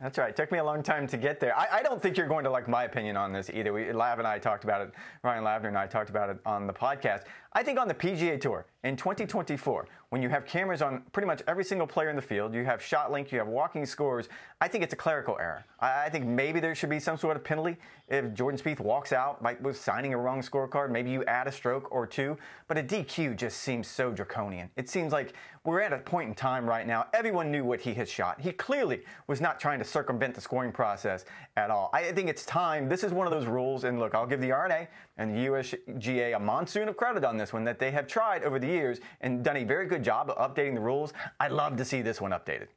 That's 0.00 0.16
right. 0.16 0.30
It 0.30 0.36
took 0.36 0.50
me 0.50 0.58
a 0.58 0.64
long 0.64 0.82
time 0.82 1.06
to 1.08 1.18
get 1.18 1.40
there. 1.40 1.56
I, 1.56 1.68
I, 1.72 1.82
don't 1.82 2.00
think 2.00 2.16
you're 2.16 2.26
going 2.26 2.44
to 2.44 2.50
like 2.50 2.66
my 2.68 2.84
opinion 2.84 3.18
on 3.18 3.34
this 3.34 3.50
either. 3.52 3.70
We, 3.70 3.92
Lav 3.92 4.18
and 4.18 4.26
I 4.26 4.38
talked 4.38 4.64
about 4.64 4.80
it. 4.80 4.92
Ryan 5.22 5.44
Lavner 5.44 5.68
and 5.68 5.76
I 5.76 5.86
talked 5.86 6.08
about 6.08 6.30
it 6.30 6.38
on 6.46 6.66
the 6.66 6.72
podcast. 6.72 7.24
I 7.52 7.64
think 7.64 7.80
on 7.80 7.88
the 7.88 7.94
PGA 7.94 8.40
Tour 8.40 8.64
in 8.84 8.96
2024, 8.96 9.88
when 10.10 10.22
you 10.22 10.28
have 10.28 10.46
cameras 10.46 10.82
on 10.82 11.02
pretty 11.12 11.26
much 11.26 11.42
every 11.48 11.64
single 11.64 11.86
player 11.86 12.08
in 12.08 12.16
the 12.16 12.22
field, 12.22 12.54
you 12.54 12.64
have 12.64 12.80
ShotLink, 12.80 13.32
you 13.32 13.38
have 13.38 13.48
walking 13.48 13.84
scores, 13.86 14.28
I 14.60 14.68
think 14.68 14.84
it's 14.84 14.92
a 14.92 14.96
clerical 14.96 15.36
error. 15.40 15.64
I, 15.80 16.08
think 16.10 16.26
maybe 16.26 16.60
there 16.60 16.74
should 16.74 16.90
be 16.90 17.00
some 17.00 17.16
sort 17.16 17.36
of 17.36 17.44
penalty 17.44 17.76
if 18.08 18.34
Jordan 18.34 18.60
Spieth 18.60 18.80
walks 18.80 19.12
out 19.12 19.42
by 19.42 19.56
was 19.60 19.80
signing 19.80 20.14
a 20.14 20.18
wrong 20.18 20.42
scorecard. 20.42 20.90
Maybe 20.90 21.10
you 21.10 21.24
add 21.24 21.46
a 21.46 21.52
stroke 21.52 21.90
or 21.92 22.06
two, 22.06 22.36
but 22.68 22.76
a 22.76 22.82
DQ 22.82 23.36
just 23.36 23.58
seems 23.58 23.88
so 23.88 24.12
draconian. 24.12 24.68
It 24.76 24.88
seems 24.88 25.12
like 25.12 25.34
we're 25.64 25.80
at 25.80 25.92
a 25.92 25.98
point 25.98 26.28
in 26.28 26.34
time 26.34 26.66
right 26.66 26.86
now. 26.86 27.06
Everyone 27.12 27.50
knew 27.50 27.64
what 27.64 27.80
he 27.80 27.94
had 27.94 28.08
shot. 28.08 28.40
He 28.40 28.52
clearly 28.52 29.02
was 29.26 29.40
not 29.40 29.60
trying 29.60 29.78
to 29.78 29.84
circumvent 29.84 30.34
the 30.34 30.40
scoring 30.40 30.72
process 30.72 31.24
at 31.56 31.70
all. 31.70 31.90
I 31.92 32.12
think 32.12 32.28
it's 32.28 32.44
time. 32.46 32.88
This 32.88 33.04
is 33.04 33.12
one 33.12 33.26
of 33.26 33.32
those 33.32 33.46
rules, 33.46 33.84
and 33.84 33.98
look, 33.98 34.14
I'll 34.14 34.26
give 34.26 34.40
the 34.40 34.52
R&A 34.52 34.88
and 35.18 35.34
the 35.34 35.46
USGA 35.46 36.34
a 36.34 36.38
monsoon 36.40 36.88
of 36.88 36.96
credit 36.96 37.24
on 37.24 37.36
this 37.40 37.52
one 37.52 37.64
that 37.64 37.78
they 37.78 37.90
have 37.90 38.06
tried 38.06 38.44
over 38.44 38.58
the 38.58 38.66
years 38.66 39.00
and 39.20 39.42
done 39.42 39.56
a 39.56 39.64
very 39.64 39.86
good 39.86 40.02
job 40.02 40.30
of 40.30 40.36
updating 40.36 40.74
the 40.74 40.80
rules. 40.80 41.12
I'd 41.40 41.52
love 41.52 41.76
to 41.76 41.84
see 41.84 42.02
this 42.02 42.20
one 42.20 42.30
updated. 42.30 42.68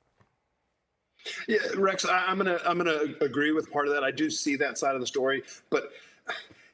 Yeah, 1.48 1.60
Rex, 1.75 2.05
I, 2.05 2.32
am 2.32 2.38
gonna 2.38 2.60
I'm 2.65 2.77
gonna 2.77 3.15
agree 3.22 3.51
with 3.51 3.72
part 3.72 3.88
of 3.88 3.93
that. 3.93 4.03
I 4.03 4.12
do 4.12 4.29
see 4.29 4.55
that 4.58 4.77
side 4.77 4.96
of 4.96 5.01
the 5.01 5.08
story, 5.08 5.43
but 5.70 5.91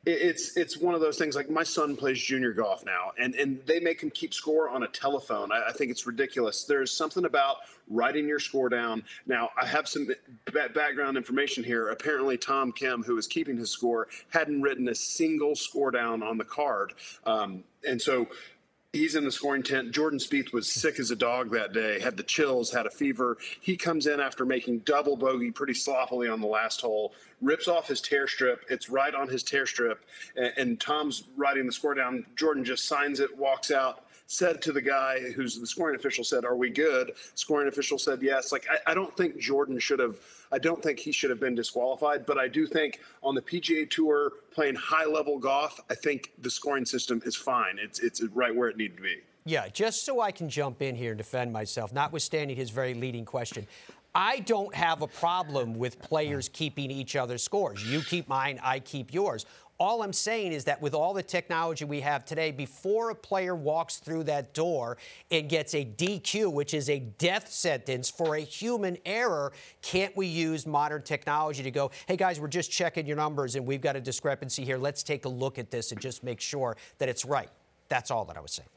it's 0.10 0.58
it's 0.58 0.78
one 0.78 0.96
of 0.96 1.02
those 1.02 1.18
things 1.18 1.36
like 1.36 1.50
my 1.50 1.64
son 1.64 1.96
plays 1.96 2.22
junior 2.22 2.54
golf 2.54 2.86
now 2.86 3.12
and 3.18 3.36
and 3.36 3.62
they 3.66 3.80
make 3.80 4.02
him 4.02 4.10
keep 4.10 4.34
score 4.34 4.70
on 4.70 4.84
a 4.84 4.88
telephone. 4.88 5.52
I, 5.52 5.70
I 5.70 5.72
think 5.72 5.92
it's 5.92 6.06
ridiculous. 6.06 6.64
There's 6.64 6.92
something 6.92 7.26
about 7.26 7.58
writing 7.90 8.28
your 8.28 8.40
score 8.40 8.70
down. 8.70 9.04
Now 9.26 9.50
i 9.60 9.66
have 9.66 9.88
some 9.88 10.10
background 10.54 11.18
information 11.18 11.64
here. 11.64 11.90
Apparently 11.90 12.38
tom 12.38 12.72
kim 12.72 13.04
who 13.04 13.16
was 13.16 13.28
keeping 13.28 13.58
his 13.58 13.70
score 13.70 14.08
hadn't 14.30 14.62
written 14.62 14.88
a 14.90 14.96
single 14.96 15.56
score 15.56 15.92
down 15.92 16.24
on 16.24 16.38
the 16.38 16.46
card. 16.46 16.94
Um, 17.26 17.64
and 17.88 18.02
so 18.02 18.28
He's 18.94 19.14
in 19.14 19.24
the 19.24 19.32
scoring 19.32 19.62
tent. 19.62 19.92
Jordan 19.92 20.18
Spieth 20.18 20.52
was 20.52 20.68
sick 20.68 21.00
as 21.00 21.12
a 21.12 21.16
dog 21.16 21.52
that 21.52 21.74
day, 21.74 22.00
had 22.00 22.18
the 22.18 22.24
chills, 22.24 22.72
had 22.72 22.88
a 22.88 22.90
fever. 22.90 23.38
He 23.62 23.78
comes 23.78 24.08
in 24.08 24.20
after 24.20 24.46
making 24.46 24.80
double 24.80 25.16
bogey 25.16 25.52
pretty 25.52 25.76
sloppily 25.76 26.28
on 26.28 26.42
the 26.42 26.48
last 26.48 26.82
hole, 26.82 27.14
rips 27.40 27.68
off 27.68 27.88
his 27.88 28.02
tear 28.02 28.28
strip. 28.28 28.66
It's 28.68 28.90
right 28.90 29.14
on 29.14 29.28
his 29.28 29.44
tear 29.44 29.68
strip. 29.68 30.04
And, 30.36 30.54
and 30.58 30.80
Tom's 30.80 31.26
writing 31.38 31.68
the 31.68 31.72
score 31.72 31.94
down. 31.94 32.26
Jordan 32.36 32.66
just 32.66 32.86
signs 32.88 33.20
it, 33.20 33.38
walks 33.38 33.70
out 33.70 34.06
said 34.30 34.62
to 34.62 34.72
the 34.72 34.82
guy 34.82 35.20
who's 35.32 35.60
the 35.60 35.66
scoring 35.66 35.96
official 35.96 36.24
said, 36.24 36.46
"Are 36.46 36.56
we 36.56 36.70
good?" 36.70 37.14
Scoring 37.34 37.68
official 37.68 37.98
said, 37.98 38.22
"Yes." 38.22 38.52
Like 38.52 38.68
I, 38.70 38.92
I, 38.92 38.94
don't 38.94 39.16
think 39.18 39.38
Jordan 39.40 39.80
should 39.80 40.00
have. 40.00 40.18
I 40.52 40.60
don't 40.60 40.82
think 40.82 41.00
he 41.00 41.12
should 41.12 41.32
have 41.32 41.40
been 41.40 41.56
disqualified. 41.56 42.28
But 42.28 42.38
I 42.38 42.48
do 42.48 42.68
think 42.68 43.00
on 43.24 43.34
the 43.34 43.42
PGA 43.42 43.90
Tour 43.90 44.34
playing 44.52 44.76
high 44.76 45.06
level 45.06 45.40
golf, 45.40 45.82
I 45.90 45.96
think 45.96 46.32
the 46.42 46.50
scoring 46.50 46.86
system 46.86 47.22
is 47.26 47.36
fine. 47.36 47.80
It's 47.82 48.00
it's 48.00 48.24
right 48.24 48.56
where 48.56 48.70
it 48.70 48.78
needed 48.78 48.98
to 48.98 49.04
be. 49.04 49.18
Yeah, 49.46 49.68
just 49.68 50.06
so 50.06 50.22
I 50.22 50.32
can 50.32 50.48
jump 50.48 50.84
in 50.84 50.96
here 50.96 51.12
and 51.12 51.18
defend 51.18 51.52
myself, 51.52 51.92
notwithstanding 51.92 52.56
his 52.56 52.70
very 52.70 52.94
leading 52.94 53.26
question. 53.26 53.66
I 54.14 54.40
don't 54.40 54.74
have 54.76 55.02
a 55.02 55.08
problem 55.08 55.76
with 55.76 56.00
players 56.00 56.50
keeping 56.50 56.92
each 56.92 57.16
other's 57.16 57.44
scores. 57.44 57.84
You 57.84 58.02
keep 58.02 58.28
mine, 58.28 58.60
I 58.62 58.80
keep 58.80 59.14
yours. 59.14 59.46
All 59.80 60.04
I'm 60.04 60.12
saying 60.12 60.52
is 60.52 60.66
that 60.66 60.82
with 60.82 60.94
all 60.94 61.14
the 61.14 61.24
technology 61.24 61.86
we 61.86 62.02
have 62.02 62.26
today, 62.26 62.52
before 62.52 63.12
a 63.12 63.16
player 63.16 63.56
walks 63.56 63.96
through 63.96 64.26
that 64.26 64.54
door 64.54 64.98
and 65.32 65.48
gets 65.48 65.74
a 65.74 65.86
DQ, 65.86 66.52
which 66.52 66.74
is 66.74 66.90
a 66.90 67.00
death 67.00 67.50
sentence 67.50 68.10
for 68.10 68.36
a 68.36 68.42
human 68.42 68.98
error, 69.06 69.54
can't 69.82 70.16
we 70.18 70.28
use 70.28 70.68
modern 70.68 71.02
technology 71.02 71.64
to 71.64 71.72
go, 71.72 71.92
hey 72.08 72.18
guys, 72.18 72.42
we're 72.42 72.50
just 72.50 72.70
checking 72.70 73.06
your 73.06 73.16
numbers 73.16 73.56
and 73.56 73.66
we've 73.66 73.80
got 73.80 73.96
a 73.96 74.02
discrepancy 74.02 74.66
here. 74.66 74.78
Let's 74.78 75.02
take 75.02 75.24
a 75.24 75.30
look 75.30 75.58
at 75.58 75.72
this 75.72 75.94
and 75.94 76.02
just 76.02 76.26
make 76.26 76.42
sure 76.42 76.76
that 76.98 77.08
it's 77.08 77.24
right. 77.24 77.50
That's 77.88 78.12
all 78.12 78.26
that 78.26 78.36
I 78.36 78.42
was 78.42 78.52
saying. 78.52 78.68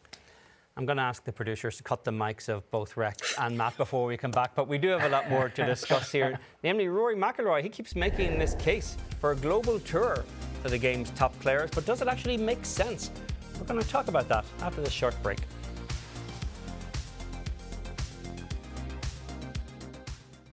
I'm 0.77 0.87
going 0.87 0.99
to 0.99 1.03
ask 1.03 1.25
the 1.25 1.33
producers 1.33 1.77
to 1.79 1.83
cut 1.83 2.05
the 2.05 2.13
mics 2.13 2.49
of 2.49 2.71
both 2.71 2.97
Rex 2.97 3.35
and 3.39 3.59
Matt 3.59 3.77
before 3.77 4.07
we 4.07 4.17
come 4.17 4.31
back, 4.31 4.55
but 4.55 4.69
we 4.69 4.79
do 4.79 4.89
have 4.89 5.03
a 5.03 5.09
lot 5.09 5.29
more 5.29 5.49
to 5.49 5.67
discuss 5.67 6.13
here. 6.13 6.39
Namely, 6.63 6.87
Rory 6.87 7.17
McIlroy, 7.17 7.63
he 7.63 7.69
keeps 7.69 7.97
making 7.97 8.39
this 8.39 8.55
case 8.55 8.97
for 9.21 9.33
a 9.33 9.37
global 9.37 9.81
tour 9.81 10.25
for 10.63 10.71
the 10.71 10.79
game's 10.79 11.11
top 11.11 11.39
players, 11.41 11.71
but 11.75 11.85
does 11.85 12.01
it 12.01 12.09
actually 12.09 12.37
make 12.37 12.65
sense? 12.65 13.11
We're 13.59 13.67
going 13.67 13.81
to 13.83 13.89
talk 13.89 14.09
about 14.09 14.29
that 14.29 14.45
after 14.61 14.81
this 14.81 14.93
short 14.93 15.21
break. 15.23 15.39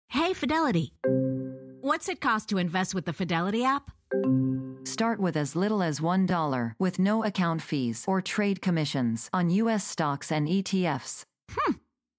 Hey, 0.08 0.32
Fidelity. 0.32 0.92
What's 1.80 2.08
it 2.08 2.20
cost 2.20 2.48
to 2.48 2.58
invest 2.58 2.94
with 2.94 3.04
the 3.04 3.12
Fidelity 3.12 3.64
app? 3.64 3.90
Start 4.84 5.20
with 5.20 5.36
as 5.36 5.54
little 5.54 5.82
as 5.82 6.00
$1 6.00 6.74
with 6.78 6.98
no 6.98 7.24
account 7.24 7.62
fees 7.62 8.04
or 8.08 8.20
trade 8.20 8.60
commissions 8.60 9.28
on 9.32 9.50
U.S. 9.50 9.84
stocks 9.86 10.32
and 10.32 10.48
ETFs. 10.48 11.24
Hmm, 11.50 11.74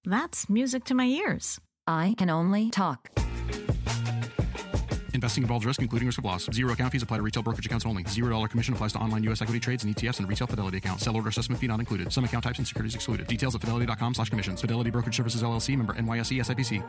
that's 0.06 0.50
music 0.50 0.86
to 0.86 0.94
my 0.94 1.06
ears. 1.06 1.60
I 1.88 2.16
can 2.18 2.30
only 2.30 2.70
talk. 2.70 3.10
Investing 5.20 5.44
involves 5.44 5.66
risk, 5.66 5.82
including 5.82 6.08
risk 6.08 6.20
of 6.20 6.24
loss. 6.24 6.48
Zero 6.54 6.72
account 6.72 6.94
fees 6.94 7.04
apply 7.04 7.18
to 7.18 7.24
retail 7.24 7.44
brokerage 7.44 7.66
accounts 7.66 7.86
only. 7.86 8.06
Zero 8.06 8.30
dollar 8.30 8.48
commission 8.48 8.74
applies 8.74 8.94
to 8.94 9.00
online 9.00 9.22
U.S. 9.26 9.42
equity 9.42 9.60
trades 9.60 9.84
and 9.84 9.94
ETFs 9.94 10.20
and 10.20 10.30
retail 10.30 10.48
Fidelity 10.48 10.78
accounts. 10.78 11.04
Sell 11.04 11.14
order 11.14 11.28
assessment 11.28 11.60
fee 11.60 11.68
not 11.68 11.82
included. 11.82 12.14
Some 12.14 12.24
account 12.24 12.46
types 12.46 12.58
and 12.58 12.66
securities 12.66 12.96
excluded. 12.96 13.28
Details 13.28 13.54
at 13.54 13.60
fidelity.com 13.60 14.14
slash 14.14 14.30
commissions. 14.30 14.62
Fidelity 14.62 14.92
Brokerage 14.92 15.18
Services 15.18 15.44
LLC 15.44 15.76
member 15.76 15.94
NYSE 15.94 16.40
SIPC. 16.40 16.82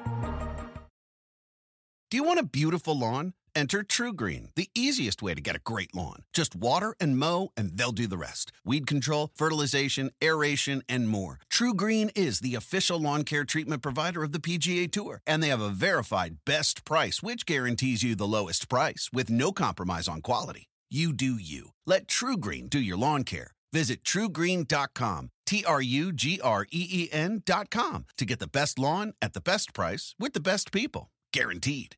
Do 2.09 2.17
you 2.17 2.23
want 2.23 2.39
a 2.39 2.45
beautiful 2.45 2.97
lawn? 2.97 3.35
Enter 3.55 3.83
TruGreen, 3.83 4.49
the 4.55 4.69
easiest 4.75 5.23
way 5.23 5.35
to 5.35 5.41
get 5.41 5.57
a 5.57 5.61
great 5.61 5.95
lawn. 5.95 6.23
Just 6.33 6.57
water 6.57 6.95
and 7.01 7.19
mow, 7.19 7.51
and 7.57 7.77
they'll 7.77 7.93
do 7.93 8.07
the 8.07 8.19
rest. 8.19 8.53
Weed 8.65 8.87
control, 8.87 9.31
fertilization, 9.35 10.11
aeration, 10.23 10.83
and 10.89 11.09
more. 11.09 11.39
TruGreen 11.53 12.11
is 12.15 12.41
the 12.41 12.55
official 12.55 13.01
lawn 13.01 13.25
care 13.25 13.45
treatment 13.45 13.83
provider 13.83 14.23
of 14.23 14.33
the 14.33 14.39
PGA 14.39 14.91
Tour, 14.91 15.23
and 15.27 15.43
they 15.43 15.49
have 15.49 15.61
a 15.61 15.69
verified 15.69 16.37
best 16.45 16.85
price, 16.85 17.23
which 17.23 17.47
guarantees 17.47 18.03
you 18.03 18.15
the 18.15 18.27
lowest 18.27 18.69
price 18.69 19.09
with 19.13 19.31
no 19.31 19.53
compromise 19.53 20.09
on 20.09 20.21
quality. 20.21 20.69
You 20.91 21.13
do 21.13 21.35
you. 21.35 21.71
Let 21.87 22.09
TruGreen 22.09 22.69
do 22.69 22.81
your 22.81 22.99
lawn 22.99 23.23
care. 23.25 23.53
Visit 23.73 24.03
trugreen.com, 24.03 25.31
T 25.47 25.65
R 25.65 25.81
U 25.81 26.13
G 26.13 26.41
R 26.43 26.67
E 26.71 26.89
E 26.91 27.09
N.com 27.13 28.07
to 28.17 28.25
get 28.25 28.41
the 28.41 28.49
best 28.49 28.79
lawn 28.79 29.13
at 29.23 29.33
the 29.33 29.41
best 29.41 29.73
price 29.73 30.15
with 30.19 30.33
the 30.33 30.41
best 30.41 30.73
people. 30.73 31.11
Guaranteed. 31.33 31.95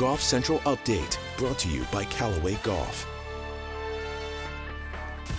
Golf 0.00 0.22
Central 0.22 0.60
Update, 0.60 1.18
brought 1.36 1.58
to 1.58 1.68
you 1.68 1.84
by 1.92 2.04
Callaway 2.04 2.54
Golf. 2.62 3.06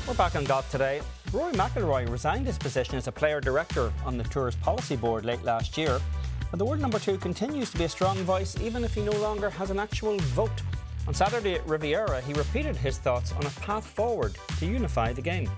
We're 0.08 0.14
back 0.14 0.36
on 0.36 0.44
golf 0.44 0.70
today. 0.70 1.02
Rory 1.34 1.54
McIlroy 1.54 2.08
resigned 2.08 2.46
his 2.46 2.60
position 2.60 2.96
as 2.96 3.08
a 3.08 3.12
player 3.12 3.42
director 3.42 3.92
on 4.06 4.20
the 4.20 4.24
Tour's 4.26 4.56
policy 4.58 4.96
board 4.96 5.26
late 5.26 5.44
last 5.44 5.80
year, 5.80 6.00
but 6.52 6.60
the 6.60 6.66
world 6.66 6.80
number 6.80 7.00
two 7.00 7.18
continues 7.18 7.72
to 7.72 7.80
be 7.80 7.86
a 7.86 7.90
strong 7.90 8.18
voice 8.18 8.56
even 8.62 8.84
if 8.84 8.94
he 8.94 9.02
no 9.02 9.14
longer 9.14 9.50
has 9.50 9.72
an 9.72 9.80
actual 9.80 10.20
vote. 10.20 10.62
On 11.08 11.14
Saturday 11.16 11.56
at 11.56 11.68
Riviera, 11.68 12.22
he 12.22 12.34
repeated 12.34 12.76
his 12.76 13.00
thoughts 13.00 13.32
on 13.32 13.44
a 13.44 13.50
path 13.62 13.88
forward 13.88 14.38
to 14.60 14.68
unify 14.68 15.12
the 15.12 15.24
game. 15.24 15.50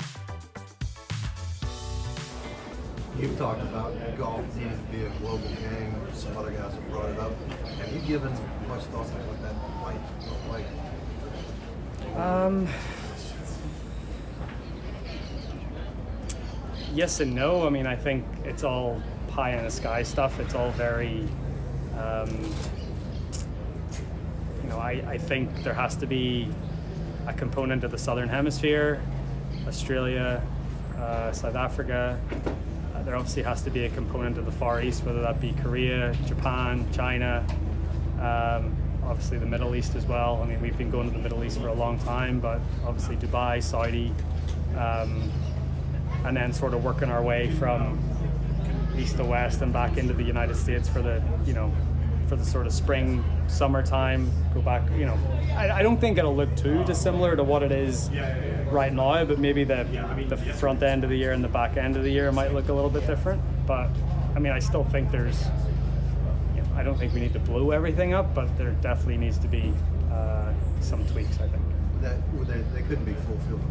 You've 3.23 3.37
talked 3.37 3.61
about 3.61 3.93
golf 4.17 4.43
needing 4.53 4.77
to 4.77 4.83
be 4.91 5.05
a 5.05 5.09
global 5.21 5.47
game. 5.47 5.95
Some 6.13 6.35
other 6.35 6.51
guys 6.51 6.73
have 6.73 6.89
brought 6.89 7.09
it 7.09 7.17
up. 7.17 7.31
Have 7.77 7.93
you 7.93 8.01
given 8.01 8.33
much 8.67 8.81
thought 8.83 9.05
to 9.05 9.13
what 9.13 9.41
that 9.41 9.55
might 9.79 9.95
look 10.27 10.43
like? 10.51 12.17
Um, 12.19 12.67
yes 16.93 17.21
and 17.21 17.33
no. 17.33 17.65
I 17.65 17.69
mean, 17.69 17.87
I 17.87 17.95
think 17.95 18.25
it's 18.43 18.65
all 18.65 19.01
pie 19.29 19.51
in 19.51 19.63
the 19.63 19.71
sky 19.71 20.03
stuff. 20.03 20.41
It's 20.41 20.53
all 20.53 20.71
very, 20.71 21.25
um, 21.97 22.29
you 24.63 24.69
know, 24.69 24.79
I, 24.79 25.01
I 25.07 25.17
think 25.17 25.63
there 25.63 25.73
has 25.73 25.95
to 25.95 26.05
be 26.05 26.49
a 27.25 27.31
component 27.31 27.85
of 27.85 27.91
the 27.91 27.97
Southern 27.97 28.27
Hemisphere, 28.27 29.01
Australia, 29.65 30.45
uh, 30.97 31.31
South 31.31 31.55
Africa, 31.55 32.19
there 33.05 33.15
obviously 33.15 33.43
has 33.43 33.62
to 33.63 33.69
be 33.69 33.86
a 33.86 33.89
component 33.89 34.38
of 34.38 34.45
the 34.45 34.51
Far 34.51 34.81
East, 34.81 35.03
whether 35.03 35.22
that 35.22 35.41
be 35.41 35.53
Korea, 35.62 36.13
Japan, 36.25 36.86
China, 36.93 37.45
um, 38.19 38.75
obviously 39.05 39.38
the 39.38 39.45
Middle 39.45 39.75
East 39.75 39.95
as 39.95 40.05
well. 40.05 40.41
I 40.41 40.45
mean, 40.45 40.62
we've 40.62 40.77
been 40.77 40.89
going 40.89 41.07
to 41.10 41.13
the 41.13 41.22
Middle 41.22 41.43
East 41.43 41.60
for 41.60 41.67
a 41.67 41.74
long 41.74 42.00
time, 42.00 42.39
but 42.39 42.62
obviously 42.86 43.17
Dubai, 43.17 43.62
Saudi, 43.62 44.13
um, 44.77 45.31
and 46.25 46.36
then 46.38 46.53
sort 46.53 46.74
of 46.74 46.83
working 46.83 47.10
our 47.10 47.22
way 47.22 47.51
from 47.51 48.00
east 48.98 49.17
to 49.17 49.25
west 49.25 49.62
and 49.62 49.74
back 49.74 49.98
into 49.98 50.13
the 50.13 50.24
United 50.24 50.55
States 50.55 50.88
for 50.88 51.01
the, 51.01 51.22
you 51.45 51.53
know, 51.53 51.72
for 52.27 52.36
the 52.36 52.45
sort 52.45 52.65
of 52.65 52.74
spring, 52.74 53.24
summertime, 53.48 54.31
go 54.53 54.62
back, 54.62 54.83
you 54.98 55.05
know, 55.05 55.17
I, 55.55 55.72
I, 55.72 55.83
don't 55.83 56.00
think 56.00 56.17
it'll 56.17 56.36
look 56.36 56.55
too 56.55 56.83
dissimilar 56.86 57.36
to 57.36 57.43
what 57.43 57.63
it 57.63 57.72
is 57.72 58.10
right 58.73 58.91
now, 58.91 59.23
but 59.23 59.39
maybe 59.39 59.63
the, 59.63 59.83
the 60.27 60.37
front 60.37 60.83
end 60.83 61.03
of 61.03 61.09
the 61.09 61.17
year 61.17 61.31
and 61.31 61.43
the 61.43 61.47
back 61.47 61.77
end 61.77 61.95
of 61.95 62.03
the 62.03 62.11
year 62.11 62.31
might 62.31 62.53
look 62.53 62.69
a 62.69 62.73
little 62.73 62.89
bit 62.89 63.05
different. 63.07 63.41
But 63.65 63.89
I 64.35 64.39
mean, 64.39 64.51
I 64.51 64.59
still 64.59 64.83
think 64.83 65.11
there's, 65.11 65.45
you 66.55 66.61
know, 66.61 66.67
I 66.75 66.83
don't 66.83 66.97
think 66.97 67.13
we 67.13 67.19
need 67.19 67.33
to 67.33 67.39
blow 67.39 67.71
everything 67.71 68.13
up, 68.13 68.33
but 68.33 68.55
there 68.57 68.71
definitely 68.81 69.17
needs 69.17 69.37
to 69.39 69.47
be 69.47 69.73
uh, 70.11 70.51
some 70.81 71.05
tweaks, 71.07 71.39
I 71.39 71.47
think. 71.47 71.63
That, 72.01 72.17
they, 72.47 72.61
they 72.73 72.81
couldn't 72.81 73.05
be 73.05 73.13
fulfilled. 73.13 73.61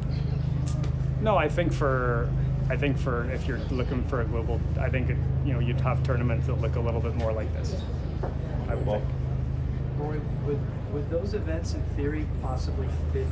No, 1.20 1.36
I 1.36 1.48
think 1.48 1.72
for 1.72 2.30
I 2.70 2.76
think 2.76 2.96
for 2.96 3.30
if 3.30 3.46
you're 3.46 3.58
looking 3.70 4.02
for 4.04 4.22
a 4.22 4.24
global, 4.24 4.60
I 4.80 4.88
think 4.88 5.10
it, 5.10 5.16
you 5.44 5.52
know 5.52 5.58
you'd 5.58 5.80
have 5.80 6.02
tournaments 6.02 6.46
that 6.46 6.60
look 6.60 6.76
a 6.76 6.80
little 6.80 7.00
bit 7.00 7.14
more 7.16 7.32
like 7.32 7.52
this. 7.52 7.80
I 8.68 8.74
would 8.74 8.86
think. 8.86 9.04
Rory, 9.98 10.20
would, 10.46 10.60
would 10.92 11.08
those 11.10 11.34
events 11.34 11.74
in 11.74 11.82
theory 11.96 12.26
possibly 12.42 12.86
fit 13.12 13.26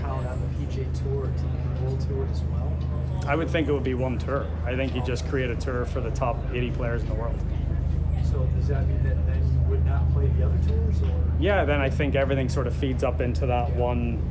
count 0.00 0.26
on 0.26 0.40
the 0.40 0.66
PGA 0.66 0.86
Tour 1.02 1.26
to 1.26 1.42
the 1.42 1.84
World 1.84 2.00
Tour 2.08 2.28
as 2.30 2.42
well? 2.42 2.72
I 3.26 3.34
would 3.34 3.50
think 3.50 3.68
it 3.68 3.72
would 3.72 3.84
be 3.84 3.94
one 3.94 4.18
tour. 4.18 4.46
I 4.64 4.76
think 4.76 4.94
you 4.94 5.02
just 5.02 5.26
create 5.28 5.50
a 5.50 5.56
tour 5.56 5.84
for 5.86 6.00
the 6.00 6.10
top 6.10 6.36
80 6.52 6.70
players 6.72 7.02
in 7.02 7.08
the 7.08 7.14
world. 7.14 7.38
So 8.22 8.44
does 8.56 8.68
that 8.68 8.86
mean 8.86 9.02
that 9.04 9.26
then 9.26 9.42
you 9.42 9.70
would 9.70 9.84
not 9.86 10.12
play 10.12 10.26
the 10.38 10.44
other 10.44 10.58
tours? 10.68 11.02
Or? 11.02 11.24
Yeah, 11.40 11.64
then 11.64 11.80
I 11.80 11.88
think 11.88 12.14
everything 12.14 12.48
sort 12.48 12.66
of 12.66 12.74
feeds 12.74 13.02
up 13.02 13.20
into 13.20 13.46
that 13.46 13.74
one. 13.74 14.22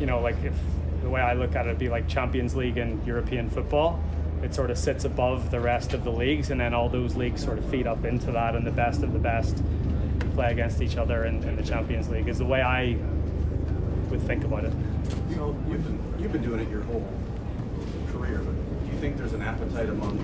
You 0.00 0.06
know, 0.06 0.20
like 0.20 0.42
if 0.42 0.54
the 1.02 1.08
way 1.08 1.20
I 1.20 1.34
look 1.34 1.54
at 1.54 1.66
it, 1.66 1.68
would 1.68 1.78
be 1.78 1.88
like 1.88 2.08
Champions 2.08 2.56
League 2.56 2.78
and 2.78 3.06
European 3.06 3.48
football 3.48 4.02
it 4.44 4.54
sort 4.54 4.70
of 4.70 4.76
sits 4.76 5.06
above 5.06 5.50
the 5.50 5.58
rest 5.58 5.94
of 5.94 6.04
the 6.04 6.10
leagues, 6.10 6.50
and 6.50 6.60
then 6.60 6.74
all 6.74 6.90
those 6.90 7.16
leagues 7.16 7.42
sort 7.42 7.56
of 7.56 7.64
feed 7.70 7.86
up 7.86 8.04
into 8.04 8.30
that, 8.32 8.54
and 8.54 8.66
the 8.66 8.70
best 8.70 9.02
of 9.02 9.14
the 9.14 9.18
best 9.18 9.62
play 10.34 10.50
against 10.50 10.82
each 10.82 10.96
other 10.96 11.24
in, 11.24 11.42
in 11.44 11.56
the 11.56 11.62
Champions 11.62 12.08
League. 12.08 12.28
Is 12.28 12.38
the 12.38 12.44
way 12.44 12.60
I 12.60 12.96
would 14.10 14.22
think 14.22 14.44
about 14.44 14.64
it. 14.64 14.72
You 15.30 15.36
know, 15.36 15.56
you've 15.68 15.84
been 15.84 16.14
you've 16.18 16.32
been 16.32 16.42
doing 16.42 16.60
it 16.60 16.68
your 16.68 16.82
whole 16.82 17.06
career, 18.12 18.38
but 18.38 18.52
do 18.52 18.92
you 18.92 18.98
think 19.00 19.16
there's 19.16 19.32
an 19.32 19.42
appetite 19.42 19.88
among 19.88 20.18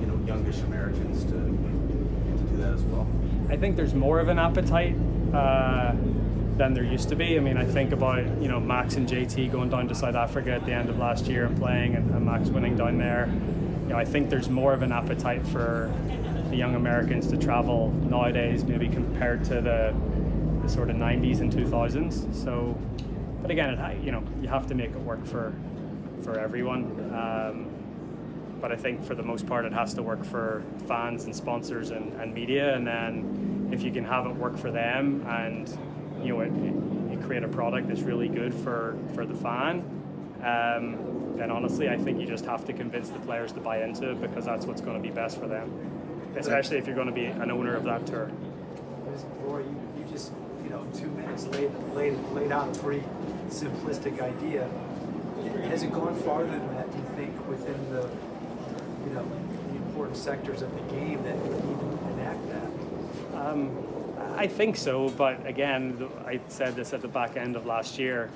you 0.00 0.06
know 0.06 0.18
youngish 0.26 0.60
Americans 0.60 1.24
to 1.24 1.32
to 1.32 2.50
do 2.50 2.56
that 2.58 2.72
as 2.72 2.82
well? 2.84 3.06
I 3.50 3.56
think 3.56 3.76
there's 3.76 3.94
more 3.94 4.20
of 4.20 4.28
an 4.28 4.38
appetite. 4.38 4.94
Uh, 5.32 5.94
than 6.58 6.74
there 6.74 6.84
used 6.84 7.08
to 7.08 7.14
be. 7.16 7.36
I 7.36 7.40
mean, 7.40 7.56
I 7.56 7.64
think 7.64 7.92
about 7.92 8.24
you 8.42 8.48
know 8.48 8.60
Max 8.60 8.96
and 8.96 9.08
JT 9.08 9.50
going 9.50 9.70
down 9.70 9.88
to 9.88 9.94
South 9.94 10.16
Africa 10.16 10.52
at 10.52 10.66
the 10.66 10.72
end 10.72 10.90
of 10.90 10.98
last 10.98 11.26
year 11.26 11.46
and 11.46 11.56
playing, 11.56 11.94
and, 11.94 12.10
and 12.10 12.26
Max 12.26 12.48
winning 12.48 12.76
down 12.76 12.98
there. 12.98 13.32
You 13.84 13.90
know, 13.90 13.96
I 13.96 14.04
think 14.04 14.28
there's 14.28 14.50
more 14.50 14.74
of 14.74 14.82
an 14.82 14.92
appetite 14.92 15.46
for 15.46 15.92
the 16.50 16.56
young 16.56 16.74
Americans 16.74 17.26
to 17.28 17.36
travel 17.36 17.90
nowadays, 18.08 18.64
maybe 18.64 18.88
compared 18.88 19.44
to 19.44 19.60
the, 19.60 19.94
the 20.62 20.68
sort 20.68 20.90
of 20.90 20.96
90s 20.96 21.40
and 21.40 21.52
2000s. 21.52 22.34
So, 22.34 22.76
but 23.42 23.50
again, 23.50 23.74
it, 23.74 24.02
you 24.02 24.12
know, 24.12 24.22
you 24.40 24.48
have 24.48 24.66
to 24.68 24.74
make 24.74 24.90
it 24.90 25.00
work 25.00 25.24
for 25.24 25.54
for 26.22 26.38
everyone. 26.38 26.84
Um, 27.14 27.78
but 28.60 28.72
I 28.72 28.76
think 28.76 29.04
for 29.04 29.14
the 29.14 29.22
most 29.22 29.46
part, 29.46 29.64
it 29.64 29.72
has 29.72 29.94
to 29.94 30.02
work 30.02 30.24
for 30.24 30.62
fans 30.86 31.24
and 31.24 31.34
sponsors 31.34 31.90
and, 31.90 32.12
and 32.20 32.34
media. 32.34 32.74
And 32.74 32.86
then 32.86 33.70
if 33.72 33.82
you 33.82 33.92
can 33.92 34.04
have 34.04 34.26
it 34.26 34.34
work 34.34 34.58
for 34.58 34.70
them 34.70 35.24
and 35.28 35.68
you 36.22 36.34
know, 36.34 36.40
it, 36.40 36.52
you 36.52 37.18
create 37.24 37.44
a 37.44 37.48
product 37.48 37.88
that's 37.88 38.00
really 38.00 38.28
good 38.28 38.52
for, 38.52 38.98
for 39.14 39.24
the 39.24 39.34
fan, 39.34 39.80
um, 40.42 41.36
then 41.36 41.50
honestly, 41.50 41.88
I 41.88 41.96
think 41.96 42.20
you 42.20 42.26
just 42.26 42.44
have 42.46 42.64
to 42.66 42.72
convince 42.72 43.10
the 43.10 43.20
players 43.20 43.52
to 43.52 43.60
buy 43.60 43.82
into 43.84 44.10
it 44.10 44.20
because 44.20 44.44
that's 44.44 44.66
what's 44.66 44.80
going 44.80 45.00
to 45.00 45.02
be 45.02 45.14
best 45.14 45.38
for 45.38 45.46
them, 45.46 45.70
especially 46.38 46.78
if 46.78 46.86
you're 46.86 46.96
going 46.96 47.08
to 47.08 47.12
be 47.12 47.26
an 47.26 47.50
owner 47.50 47.74
of 47.74 47.84
that 47.84 48.06
tour. 48.06 48.30
Rory, 49.42 49.64
you, 49.64 49.76
you 49.98 50.04
just, 50.10 50.32
you 50.62 50.70
know, 50.70 50.86
two 50.94 51.08
minutes 51.08 51.46
laid, 51.46 51.70
laid, 51.94 52.18
laid 52.32 52.52
out 52.52 52.74
a 52.74 52.80
pretty 52.80 53.02
simplistic 53.48 54.20
idea. 54.20 54.68
Has 55.68 55.82
it 55.82 55.92
gone 55.92 56.14
farther 56.22 56.50
than 56.50 56.74
that, 56.74 56.90
do 56.90 56.98
you 56.98 57.04
think, 57.16 57.48
within 57.48 57.90
the, 57.90 58.08
you 59.06 59.14
know, 59.14 59.24
the 59.70 59.76
important 59.76 60.16
sectors 60.16 60.62
of 60.62 60.72
the 60.74 60.94
game 60.94 61.22
that 61.24 61.36
you 61.36 61.54
even 61.54 61.98
enact 62.12 62.48
that? 62.48 63.40
Um, 63.40 63.70
I 64.36 64.46
think 64.46 64.76
so, 64.76 65.08
but 65.10 65.44
again, 65.46 66.08
I 66.26 66.40
said 66.48 66.76
this 66.76 66.92
at 66.92 67.02
the 67.02 67.08
back 67.08 67.36
end 67.36 67.56
of 67.56 67.66
last 67.66 67.98
year. 67.98 68.30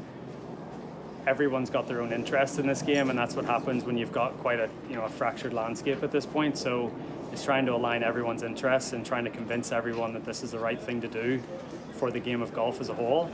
Everyone's 1.27 1.71
got 1.71 1.87
their 1.87 2.01
own 2.01 2.13
interest 2.13 2.59
in 2.59 2.67
this 2.67 2.83
game, 2.83 3.11
and 3.11 3.19
that's 3.19 3.37
what 3.37 3.45
happens 3.45 3.85
when 3.85 3.97
you've 3.97 4.13
got 4.13 4.37
quite 4.39 4.59
a 4.61 4.69
you 4.89 4.97
know 4.97 5.05
a 5.05 5.09
fractured 5.09 5.53
landscape 5.53 6.03
at 6.03 6.11
this 6.11 6.27
point. 6.27 6.59
So, 6.59 6.93
it's 7.33 7.45
trying 7.45 7.65
to 7.67 7.75
align 7.75 8.03
everyone's 8.03 8.43
interests 8.43 8.93
and 8.93 9.07
trying 9.07 9.25
to 9.25 9.31
convince 9.31 9.73
everyone 9.73 10.13
that 10.13 10.25
this 10.25 10.43
is 10.43 10.51
the 10.51 10.59
right 10.59 10.81
thing 10.81 11.01
to 11.01 11.09
do 11.09 11.43
for 11.95 12.11
the 12.11 12.21
game 12.21 12.43
of 12.43 12.53
golf 12.53 12.81
as 12.81 12.91
a 12.91 12.95
whole. 12.95 13.31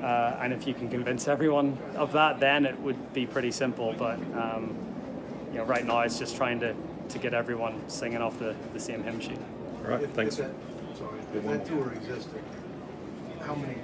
Uh, 0.00 0.36
and 0.40 0.52
if 0.52 0.66
you 0.66 0.74
can 0.74 0.88
convince 0.88 1.28
everyone 1.28 1.78
of 1.96 2.12
that, 2.12 2.40
then 2.40 2.66
it 2.66 2.78
would 2.80 3.12
be 3.12 3.26
pretty 3.26 3.50
simple. 3.50 3.94
But 3.96 4.18
um, 4.36 4.76
you 5.52 5.58
know, 5.58 5.64
right 5.64 5.84
now 5.84 6.00
it's 6.00 6.18
just 6.18 6.36
trying 6.36 6.60
to, 6.60 6.74
to 7.08 7.18
get 7.18 7.34
everyone 7.34 7.88
singing 7.88 8.22
off 8.22 8.38
the, 8.38 8.54
the 8.72 8.80
same 8.80 9.02
hymn 9.02 9.20
sheet. 9.20 9.38
All 9.84 9.90
right, 9.90 10.08
thanks. 10.10 10.38
If 10.38 10.46
that, 10.46 10.98
sorry, 10.98 11.18
if 11.34 11.44
that 11.44 11.66
tour 11.66 11.92
existed, 11.92 12.42
how 13.40 13.54
many, 13.54 13.76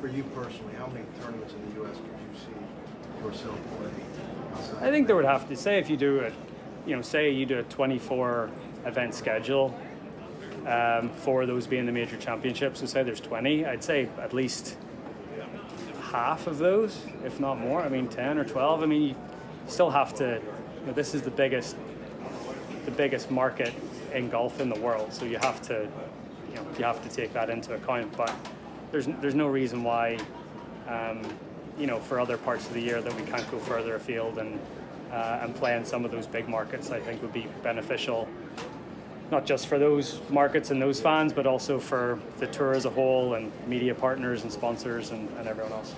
for 0.00 0.08
you 0.08 0.22
personally, 0.34 0.74
how 0.78 0.86
many 0.88 1.04
tournaments 1.20 1.54
in 1.54 1.68
the 1.68 1.80
U.S. 1.80 1.96
could 1.96 2.06
you 2.06 2.38
see 2.38 3.24
yourself 3.24 3.58
play? 3.78 4.86
I 4.86 4.90
think 4.90 5.06
there 5.06 5.16
would 5.16 5.24
have 5.24 5.48
to 5.48 5.56
say 5.56 5.78
if 5.78 5.90
you 5.90 5.96
do 5.96 6.18
it, 6.20 6.32
you 6.86 6.96
know, 6.96 7.02
say 7.02 7.30
you 7.30 7.46
do 7.46 7.58
a 7.58 7.62
24 7.64 8.50
event 8.86 9.14
schedule, 9.14 9.78
um, 10.66 11.08
for 11.10 11.46
those 11.46 11.66
being 11.66 11.86
the 11.86 11.92
major 11.92 12.16
championships, 12.16 12.80
so 12.80 12.86
say 12.86 13.02
there's 13.02 13.20
20, 13.20 13.64
I'd 13.64 13.82
say 13.82 14.08
at 14.20 14.32
least 14.32 14.76
half 16.10 16.46
of 16.46 16.58
those, 16.58 17.00
if 17.24 17.40
not 17.40 17.58
more. 17.58 17.82
I 17.82 17.88
mean, 17.88 18.08
10 18.08 18.38
or 18.38 18.44
12. 18.44 18.82
I 18.82 18.86
mean, 18.86 19.02
you 19.02 19.14
still 19.66 19.90
have 19.90 20.14
to. 20.16 20.40
You 20.80 20.86
know, 20.86 20.92
this 20.92 21.14
is 21.14 21.22
the 21.22 21.30
biggest, 21.30 21.76
the 22.84 22.90
biggest 22.90 23.30
market 23.30 23.74
in 24.14 24.30
golf 24.30 24.60
in 24.60 24.68
the 24.68 24.78
world, 24.80 25.12
so 25.12 25.24
you 25.24 25.38
have 25.38 25.60
to, 25.62 25.88
you 26.48 26.54
know, 26.54 26.66
you 26.78 26.84
have 26.84 27.02
to 27.02 27.14
take 27.14 27.32
that 27.34 27.50
into 27.50 27.74
account. 27.74 28.16
But 28.16 28.34
there's 28.90 29.06
there's 29.20 29.34
no 29.34 29.46
reason 29.46 29.84
why, 29.84 30.18
um, 30.88 31.22
you 31.78 31.86
know, 31.86 31.98
for 31.98 32.20
other 32.20 32.36
parts 32.36 32.66
of 32.66 32.74
the 32.74 32.80
year 32.80 33.00
that 33.00 33.14
we 33.14 33.22
can't 33.22 33.48
go 33.50 33.58
further 33.58 33.96
afield 33.96 34.38
and 34.38 34.58
uh, 35.12 35.40
and 35.42 35.54
play 35.54 35.76
in 35.76 35.84
some 35.84 36.04
of 36.04 36.10
those 36.10 36.26
big 36.26 36.48
markets. 36.48 36.90
I 36.90 37.00
think 37.00 37.22
would 37.22 37.32
be 37.32 37.46
beneficial 37.62 38.28
not 39.30 39.44
just 39.44 39.66
for 39.66 39.78
those 39.78 40.20
markets 40.30 40.70
and 40.70 40.80
those 40.80 41.00
fans, 41.00 41.32
but 41.32 41.46
also 41.46 41.78
for 41.78 42.18
the 42.38 42.46
tour 42.46 42.72
as 42.72 42.84
a 42.84 42.90
whole 42.90 43.34
and 43.34 43.52
media 43.66 43.94
partners 43.94 44.42
and 44.42 44.52
sponsors 44.52 45.10
and, 45.10 45.28
and 45.38 45.46
everyone 45.46 45.72
else. 45.72 45.94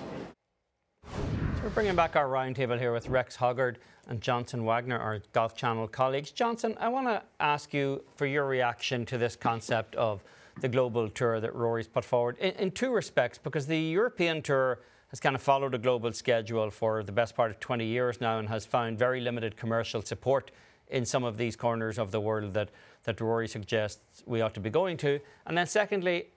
We're 1.63 1.69
bringing 1.69 1.95
back 1.95 2.15
our 2.15 2.27
roundtable 2.27 2.77
here 2.77 2.91
with 2.91 3.07
Rex 3.07 3.37
Hoggard 3.37 3.75
and 4.07 4.19
Johnson 4.19 4.65
Wagner, 4.65 4.97
our 4.97 5.21
Golf 5.31 5.55
Channel 5.55 5.87
colleagues. 5.87 6.31
Johnson, 6.31 6.75
I 6.79 6.89
want 6.89 7.07
to 7.07 7.21
ask 7.39 7.73
you 7.73 8.03
for 8.15 8.25
your 8.25 8.45
reaction 8.45 9.05
to 9.05 9.17
this 9.17 9.35
concept 9.35 9.95
of 9.95 10.23
the 10.61 10.69
global 10.69 11.09
tour 11.09 11.39
that 11.39 11.53
Rory's 11.53 11.87
put 11.87 12.05
forward 12.05 12.37
in, 12.37 12.51
in 12.51 12.71
two 12.71 12.93
respects, 12.93 13.37
because 13.37 13.67
the 13.67 13.77
European 13.77 14.41
tour 14.41 14.79
has 15.09 15.19
kind 15.19 15.35
of 15.35 15.41
followed 15.41 15.73
a 15.73 15.77
global 15.77 16.13
schedule 16.13 16.69
for 16.69 17.03
the 17.03 17.11
best 17.11 17.35
part 17.35 17.51
of 17.51 17.59
20 17.59 17.85
years 17.85 18.21
now 18.21 18.39
and 18.39 18.47
has 18.47 18.65
found 18.65 18.97
very 18.97 19.19
limited 19.19 19.57
commercial 19.57 20.01
support 20.01 20.51
in 20.87 21.05
some 21.05 21.23
of 21.23 21.37
these 21.37 21.55
corners 21.55 21.97
of 21.97 22.11
the 22.11 22.19
world 22.19 22.53
that, 22.53 22.69
that 23.03 23.19
Rory 23.19 23.47
suggests 23.47 24.23
we 24.25 24.41
ought 24.41 24.53
to 24.53 24.59
be 24.59 24.69
going 24.69 24.97
to? 24.97 25.19
And 25.45 25.57
then, 25.57 25.67
secondly, 25.67 26.27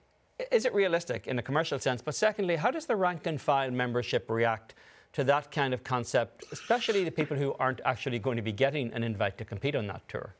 is 0.51 0.65
it 0.65 0.73
realistic 0.73 1.27
in 1.27 1.39
a 1.39 1.41
commercial 1.41 1.79
sense? 1.79 2.01
But 2.01 2.15
secondly, 2.15 2.57
how 2.57 2.71
does 2.71 2.85
the 2.85 2.95
rank 2.95 3.25
and 3.27 3.39
file 3.39 3.71
membership 3.71 4.29
react 4.29 4.73
to 5.13 5.23
that 5.23 5.51
kind 5.51 5.73
of 5.73 5.83
concept, 5.83 6.43
especially 6.51 7.05
the 7.05 7.11
people 7.11 7.37
who 7.37 7.55
aren't 7.59 7.79
actually 7.85 8.19
going 8.19 8.35
to 8.35 8.41
be 8.41 8.51
getting 8.51 8.91
an 8.93 9.03
invite 9.03 9.37
to 9.37 9.45
compete 9.45 9.75
on 9.75 9.87
that 9.87 10.07
tour? 10.09 10.35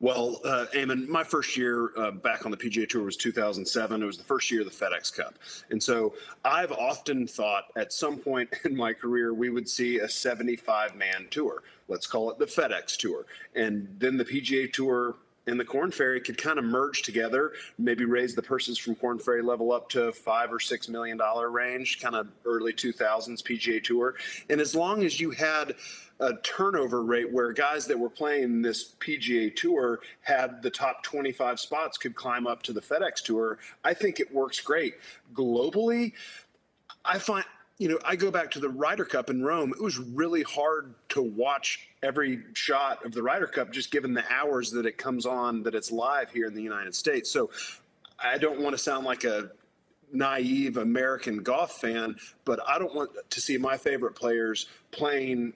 Well, 0.00 0.40
uh, 0.44 0.66
Eamon, 0.74 1.06
my 1.06 1.22
first 1.22 1.56
year 1.56 1.92
uh, 1.96 2.10
back 2.10 2.44
on 2.44 2.50
the 2.50 2.56
PGA 2.56 2.88
Tour 2.88 3.04
was 3.04 3.16
2007. 3.16 4.02
It 4.02 4.04
was 4.04 4.18
the 4.18 4.24
first 4.24 4.50
year 4.50 4.62
of 4.62 4.66
the 4.66 4.84
FedEx 4.84 5.14
Cup. 5.14 5.38
And 5.70 5.82
so 5.82 6.14
I've 6.44 6.72
often 6.72 7.26
thought 7.26 7.64
at 7.76 7.92
some 7.92 8.18
point 8.18 8.50
in 8.64 8.76
my 8.76 8.92
career 8.92 9.32
we 9.32 9.50
would 9.50 9.68
see 9.68 10.00
a 10.00 10.08
75 10.08 10.96
man 10.96 11.26
tour. 11.30 11.62
Let's 11.88 12.06
call 12.06 12.30
it 12.30 12.38
the 12.38 12.46
FedEx 12.46 12.96
Tour. 12.96 13.26
And 13.54 13.88
then 13.98 14.16
the 14.16 14.24
PGA 14.24 14.72
Tour 14.72 15.16
and 15.46 15.58
the 15.58 15.64
Corn 15.64 15.90
Ferry 15.90 16.20
could 16.20 16.38
kind 16.38 16.58
of 16.58 16.64
merge 16.64 17.02
together, 17.02 17.52
maybe 17.78 18.04
raise 18.04 18.34
the 18.34 18.42
purses 18.42 18.78
from 18.78 18.94
Corn 18.94 19.18
Ferry 19.18 19.42
level 19.42 19.72
up 19.72 19.88
to 19.90 20.12
five 20.12 20.52
or 20.52 20.60
six 20.60 20.88
million 20.88 21.16
dollar 21.16 21.50
range, 21.50 22.00
kind 22.00 22.14
of 22.14 22.28
early 22.44 22.72
2000s 22.72 23.42
PGA 23.42 23.82
Tour. 23.82 24.14
And 24.48 24.60
as 24.60 24.74
long 24.74 25.04
as 25.04 25.20
you 25.20 25.30
had 25.30 25.74
a 26.20 26.34
turnover 26.42 27.02
rate 27.02 27.30
where 27.32 27.52
guys 27.52 27.86
that 27.86 27.98
were 27.98 28.08
playing 28.08 28.62
this 28.62 28.94
PGA 29.00 29.54
Tour 29.54 30.00
had 30.20 30.62
the 30.62 30.70
top 30.70 31.02
25 31.02 31.58
spots 31.58 31.98
could 31.98 32.14
climb 32.14 32.46
up 32.46 32.62
to 32.62 32.72
the 32.72 32.80
FedEx 32.80 33.22
Tour, 33.22 33.58
I 33.82 33.94
think 33.94 34.20
it 34.20 34.32
works 34.32 34.60
great. 34.60 34.94
Globally, 35.34 36.12
I 37.04 37.18
find 37.18 37.44
you 37.78 37.88
know, 37.88 37.98
I 38.04 38.14
go 38.14 38.30
back 38.30 38.50
to 38.52 38.60
the 38.60 38.68
Ryder 38.68 39.04
Cup 39.04 39.30
in 39.30 39.42
Rome. 39.42 39.72
It 39.72 39.82
was 39.82 39.98
really 39.98 40.42
hard 40.42 40.94
to 41.10 41.22
watch 41.22 41.88
every 42.02 42.42
shot 42.52 43.04
of 43.04 43.12
the 43.12 43.22
Ryder 43.22 43.48
Cup 43.48 43.72
just 43.72 43.90
given 43.90 44.14
the 44.14 44.24
hours 44.32 44.70
that 44.72 44.86
it 44.86 44.96
comes 44.96 45.26
on 45.26 45.62
that 45.64 45.74
it's 45.74 45.90
live 45.90 46.30
here 46.30 46.46
in 46.46 46.54
the 46.54 46.62
United 46.62 46.94
States. 46.94 47.30
So 47.30 47.50
I 48.22 48.38
don't 48.38 48.60
want 48.60 48.74
to 48.74 48.78
sound 48.78 49.04
like 49.04 49.24
a 49.24 49.50
naive 50.12 50.76
American 50.76 51.42
golf 51.42 51.80
fan, 51.80 52.16
but 52.44 52.60
I 52.66 52.78
don't 52.78 52.94
want 52.94 53.10
to 53.28 53.40
see 53.40 53.58
my 53.58 53.76
favorite 53.76 54.14
players 54.14 54.66
playing 54.92 55.54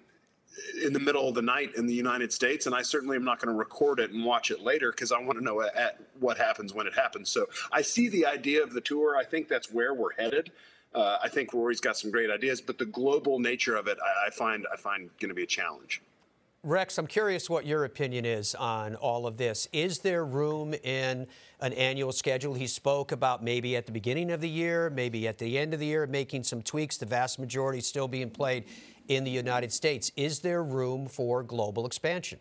in 0.83 0.93
the 0.93 0.99
middle 0.99 1.29
of 1.29 1.37
the 1.37 1.43
night 1.43 1.71
in 1.77 1.87
the 1.87 1.95
United 1.95 2.33
States, 2.33 2.67
and 2.67 2.75
I 2.75 2.83
certainly 2.83 3.17
am 3.17 3.25
not 3.25 3.39
going 3.39 3.55
to 3.55 3.59
record 3.59 4.01
it 4.01 4.11
and 4.11 4.25
watch 4.25 4.51
it 4.51 4.61
later 4.61 4.91
because 4.91 5.13
I 5.13 5.21
want 5.21 5.39
to 5.39 5.45
know 5.45 5.63
at 5.63 6.01
what 6.19 6.37
happens 6.37 6.75
when 6.75 6.89
it 6.89 6.95
happens. 6.95 7.29
So 7.31 7.47
I 7.71 7.83
see 7.83 8.09
the 8.09 8.27
idea 8.27 8.65
of 8.65 8.73
the 8.73 8.81
tour. 8.81 9.17
I 9.17 9.25
think 9.25 9.47
that's 9.47 9.73
where 9.73 9.95
we're 9.95 10.15
headed. 10.15 10.51
Uh, 10.95 11.19
I 11.23 11.29
think 11.29 11.53
Rory's 11.53 11.81
got 11.81 11.97
some 11.97 12.11
great 12.11 12.31
ideas, 12.31 12.61
but 12.61 12.79
the 12.79 12.87
global 12.87 13.39
nature 13.39 13.77
of 13.77 13.87
it, 13.87 13.99
I, 14.03 14.29
I 14.29 14.31
find 14.31 14.67
I 14.73 14.77
find 14.77 15.11
going 15.21 15.29
to 15.29 15.35
be 15.35 15.43
a 15.43 15.47
challenge. 15.47 16.03
Rex, 16.65 16.99
I'm 16.99 17.07
curious 17.07 17.49
what 17.49 17.67
your 17.67 17.85
opinion 17.85 18.25
is 18.25 18.55
on 18.57 18.97
all 18.97 19.29
of 19.29 19.37
this. 19.37 19.69
Is 19.73 20.01
there 20.01 20.25
room 20.25 20.75
in 20.75 21.29
an 21.61 21.73
annual 21.75 22.11
schedule? 22.11 22.53
He 22.53 22.67
spoke 22.67 23.13
about 23.13 23.45
maybe 23.45 23.77
at 23.77 23.87
the 23.87 23.93
beginning 23.93 24.33
of 24.33 24.41
the 24.41 24.49
year, 24.49 24.91
maybe 24.91 25.29
at 25.29 25.39
the 25.39 25.57
end 25.57 25.73
of 25.73 25.79
the 25.79 25.87
year, 25.87 26.05
making 26.09 26.43
some 26.43 26.61
tweaks. 26.61 26.97
The 26.97 27.07
vast 27.07 27.39
majority 27.39 27.81
still 27.81 28.09
being 28.09 28.29
played 28.29 28.65
in 29.07 29.23
the 29.23 29.31
United 29.31 29.73
States. 29.73 30.11
Is 30.17 30.41
there 30.41 30.65
room 30.65 31.07
for 31.07 31.45
global 31.45 31.87
expansion? 31.87 32.41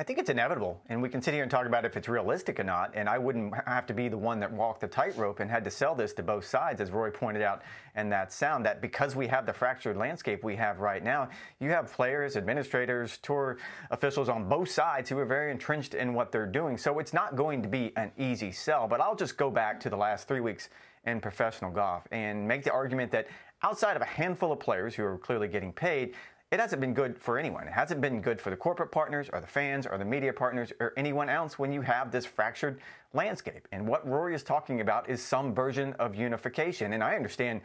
I 0.00 0.02
think 0.02 0.18
it's 0.18 0.30
inevitable, 0.30 0.80
and 0.88 1.02
we 1.02 1.10
can 1.10 1.20
sit 1.20 1.34
here 1.34 1.42
and 1.42 1.50
talk 1.50 1.66
about 1.66 1.84
if 1.84 1.94
it's 1.94 2.08
realistic 2.08 2.58
or 2.58 2.64
not. 2.64 2.92
And 2.94 3.06
I 3.06 3.18
wouldn't 3.18 3.52
have 3.66 3.84
to 3.84 3.92
be 3.92 4.08
the 4.08 4.16
one 4.16 4.40
that 4.40 4.50
walked 4.50 4.80
the 4.80 4.88
tightrope 4.88 5.40
and 5.40 5.50
had 5.50 5.62
to 5.64 5.70
sell 5.70 5.94
this 5.94 6.14
to 6.14 6.22
both 6.22 6.46
sides, 6.46 6.80
as 6.80 6.90
Rory 6.90 7.12
pointed 7.12 7.42
out 7.42 7.60
in 7.94 8.08
that 8.08 8.32
sound. 8.32 8.64
That 8.64 8.80
because 8.80 9.14
we 9.14 9.26
have 9.26 9.44
the 9.44 9.52
fractured 9.52 9.98
landscape 9.98 10.42
we 10.42 10.56
have 10.56 10.80
right 10.80 11.04
now, 11.04 11.28
you 11.58 11.68
have 11.68 11.92
players, 11.92 12.38
administrators, 12.38 13.18
tour 13.18 13.58
officials 13.90 14.30
on 14.30 14.48
both 14.48 14.70
sides 14.70 15.10
who 15.10 15.18
are 15.18 15.26
very 15.26 15.50
entrenched 15.50 15.92
in 15.92 16.14
what 16.14 16.32
they're 16.32 16.46
doing. 16.46 16.78
So 16.78 16.98
it's 16.98 17.12
not 17.12 17.36
going 17.36 17.60
to 17.60 17.68
be 17.68 17.92
an 17.96 18.10
easy 18.16 18.52
sell. 18.52 18.88
But 18.88 19.02
I'll 19.02 19.14
just 19.14 19.36
go 19.36 19.50
back 19.50 19.78
to 19.80 19.90
the 19.90 19.98
last 19.98 20.26
three 20.26 20.40
weeks 20.40 20.70
in 21.04 21.20
professional 21.20 21.70
golf 21.70 22.08
and 22.10 22.48
make 22.48 22.64
the 22.64 22.72
argument 22.72 23.12
that 23.12 23.26
outside 23.62 23.96
of 23.96 24.02
a 24.02 24.06
handful 24.06 24.50
of 24.50 24.60
players 24.60 24.94
who 24.94 25.04
are 25.04 25.18
clearly 25.18 25.48
getting 25.48 25.74
paid, 25.74 26.14
it 26.50 26.58
hasn't 26.58 26.80
been 26.80 26.94
good 26.94 27.16
for 27.16 27.38
anyone. 27.38 27.68
It 27.68 27.72
hasn't 27.72 28.00
been 28.00 28.20
good 28.20 28.40
for 28.40 28.50
the 28.50 28.56
corporate 28.56 28.90
partners 28.90 29.30
or 29.32 29.40
the 29.40 29.46
fans 29.46 29.86
or 29.86 29.98
the 29.98 30.04
media 30.04 30.32
partners 30.32 30.72
or 30.80 30.92
anyone 30.96 31.28
else 31.28 31.58
when 31.58 31.70
you 31.70 31.80
have 31.82 32.10
this 32.10 32.26
fractured 32.26 32.80
landscape. 33.12 33.68
And 33.70 33.86
what 33.86 34.06
Rory 34.08 34.34
is 34.34 34.42
talking 34.42 34.80
about 34.80 35.08
is 35.08 35.22
some 35.22 35.54
version 35.54 35.92
of 35.94 36.16
unification. 36.16 36.92
And 36.92 37.04
I 37.04 37.14
understand 37.14 37.60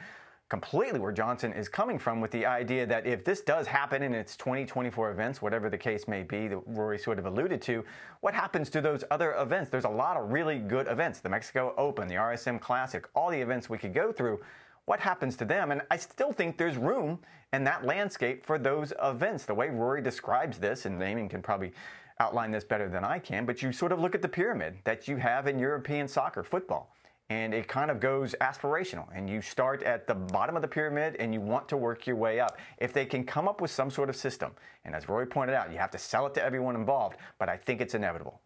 completely 0.49 0.99
where 0.99 1.11
Johnson 1.11 1.51
is 1.53 1.67
coming 1.67 1.97
from 1.97 2.21
with 2.21 2.29
the 2.29 2.45
idea 2.45 2.85
that 2.85 3.07
if 3.07 3.25
this 3.25 3.41
does 3.41 3.65
happen 3.65 4.03
in 4.03 4.13
its 4.13 4.37
2024 4.37 5.09
events, 5.09 5.41
whatever 5.41 5.71
the 5.71 5.77
case 5.79 6.07
may 6.07 6.21
be 6.21 6.47
that 6.47 6.59
Rory 6.67 6.99
sort 6.99 7.17
of 7.17 7.25
alluded 7.25 7.63
to, 7.63 7.83
what 8.21 8.35
happens 8.35 8.69
to 8.69 8.81
those 8.81 9.03
other 9.09 9.33
events? 9.39 9.71
There's 9.71 9.85
a 9.85 9.89
lot 9.89 10.15
of 10.15 10.31
really 10.31 10.59
good 10.59 10.87
events 10.87 11.19
the 11.21 11.29
Mexico 11.29 11.73
Open, 11.75 12.07
the 12.07 12.15
RSM 12.15 12.61
Classic, 12.61 13.07
all 13.15 13.31
the 13.31 13.41
events 13.41 13.67
we 13.67 13.79
could 13.79 13.95
go 13.95 14.11
through 14.11 14.39
what 14.85 14.99
happens 14.99 15.35
to 15.37 15.45
them? 15.45 15.71
And 15.71 15.81
I 15.89 15.97
still 15.97 16.31
think 16.31 16.57
there's 16.57 16.77
room 16.77 17.19
in 17.53 17.63
that 17.63 17.85
landscape 17.85 18.45
for 18.45 18.57
those 18.57 18.93
events. 19.01 19.45
The 19.45 19.53
way 19.53 19.69
Rory 19.69 20.01
describes 20.01 20.57
this, 20.57 20.85
and 20.85 20.99
Eamon 21.01 21.29
can 21.29 21.41
probably 21.41 21.73
outline 22.19 22.51
this 22.51 22.63
better 22.63 22.87
than 22.87 23.03
I 23.03 23.19
can, 23.19 23.45
but 23.45 23.61
you 23.61 23.71
sort 23.71 23.91
of 23.91 23.99
look 23.99 24.15
at 24.15 24.21
the 24.21 24.29
pyramid 24.29 24.77
that 24.83 25.07
you 25.07 25.17
have 25.17 25.47
in 25.47 25.59
European 25.59 26.07
soccer, 26.07 26.43
football. 26.43 26.91
And 27.29 27.55
it 27.55 27.67
kind 27.67 27.89
of 27.89 27.99
goes 27.99 28.35
aspirational. 28.39 29.07
And 29.13 29.27
you 29.27 29.41
start 29.41 29.81
at 29.81 30.05
the 30.05 30.13
bottom 30.13 30.55
of 30.55 30.61
the 30.61 30.67
pyramid 30.67 31.15
and 31.19 31.33
you 31.33 31.41
want 31.41 31.67
to 31.69 31.77
work 31.77 32.05
your 32.05 32.15
way 32.15 32.39
up. 32.39 32.59
If 32.77 32.93
they 32.93 33.05
can 33.05 33.23
come 33.25 33.47
up 33.47 33.61
with 33.61 33.71
some 33.71 33.89
sort 33.89 34.09
of 34.09 34.15
system, 34.15 34.51
and 34.85 34.93
as 34.93 35.09
Rory 35.09 35.25
pointed 35.25 35.55
out, 35.55 35.71
you 35.71 35.79
have 35.79 35.89
to 35.91 35.97
sell 35.97 36.27
it 36.27 36.35
to 36.35 36.43
everyone 36.43 36.75
involved, 36.75 37.17
but 37.39 37.49
I 37.49 37.57
think 37.57 37.81
it's 37.81 37.95
inevitable. 37.95 38.39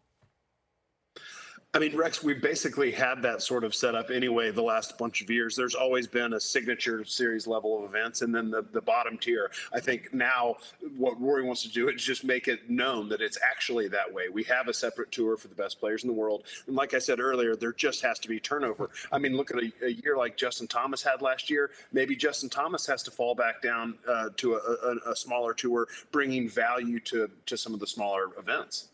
I 1.76 1.78
mean, 1.78 1.96
Rex, 1.96 2.24
we've 2.24 2.42
basically 2.42 2.92
had 2.92 3.22
that 3.22 3.44
sort 3.44 3.64
of 3.64 3.76
setup 3.76 4.10
anyway 4.10 4.50
the 4.50 4.64
last 4.64 4.98
bunch 4.98 5.22
of 5.22 5.30
years. 5.30 5.56
There's 5.56 5.76
always 5.76 6.08
been 6.08 6.34
a 6.34 6.40
signature 6.40 7.06
series 7.06 7.46
level 7.46 7.78
of 7.78 7.88
events, 7.88 8.24
and 8.24 8.34
then 8.34 8.50
the, 8.50 8.64
the 8.72 8.82
bottom 8.82 9.20
tier. 9.20 9.52
I 9.72 9.80
think 9.80 10.12
now 10.12 10.56
what 10.98 11.22
Rory 11.22 11.44
wants 11.44 11.62
to 11.62 11.70
do 11.70 11.88
is 11.90 12.04
just 12.04 12.24
make 12.24 12.48
it 12.48 12.72
known 12.72 13.08
that 13.10 13.22
it's 13.22 13.38
actually 13.48 13.88
that 13.90 14.12
way. 14.12 14.30
We 14.30 14.44
have 14.46 14.68
a 14.68 14.74
separate 14.74 15.12
tour 15.12 15.38
for 15.38 15.48
the 15.48 15.54
best 15.54 15.80
players 15.80 16.04
in 16.04 16.08
the 16.08 16.14
world. 16.16 16.46
And 16.66 16.76
like 16.76 16.96
I 16.96 17.00
said 17.00 17.20
earlier, 17.20 17.56
there 17.56 17.74
just 17.74 18.02
has 18.02 18.18
to 18.18 18.28
be 18.28 18.40
turnover. 18.40 18.90
I 19.12 19.20
mean, 19.20 19.38
look 19.38 19.52
at 19.52 19.58
a, 19.58 19.72
a 19.86 19.92
year 19.92 20.18
like 20.18 20.38
Justin 20.38 20.68
Thomas 20.68 21.04
had 21.04 21.22
last 21.22 21.52
year. 21.52 21.70
Maybe 21.94 22.16
Justin 22.16 22.50
Thomas 22.50 22.88
has 22.88 23.04
to 23.04 23.12
fall 23.12 23.36
back 23.36 23.62
down 23.62 23.94
uh, 24.08 24.30
to 24.38 24.56
a, 24.56 24.58
a, 24.58 25.12
a 25.12 25.16
smaller 25.16 25.54
tour, 25.54 25.88
bringing 26.12 26.50
value 26.50 27.00
to, 27.02 27.30
to 27.46 27.56
some 27.56 27.76
of 27.76 27.80
the 27.80 27.88
smaller 27.88 28.30
events. 28.40 28.88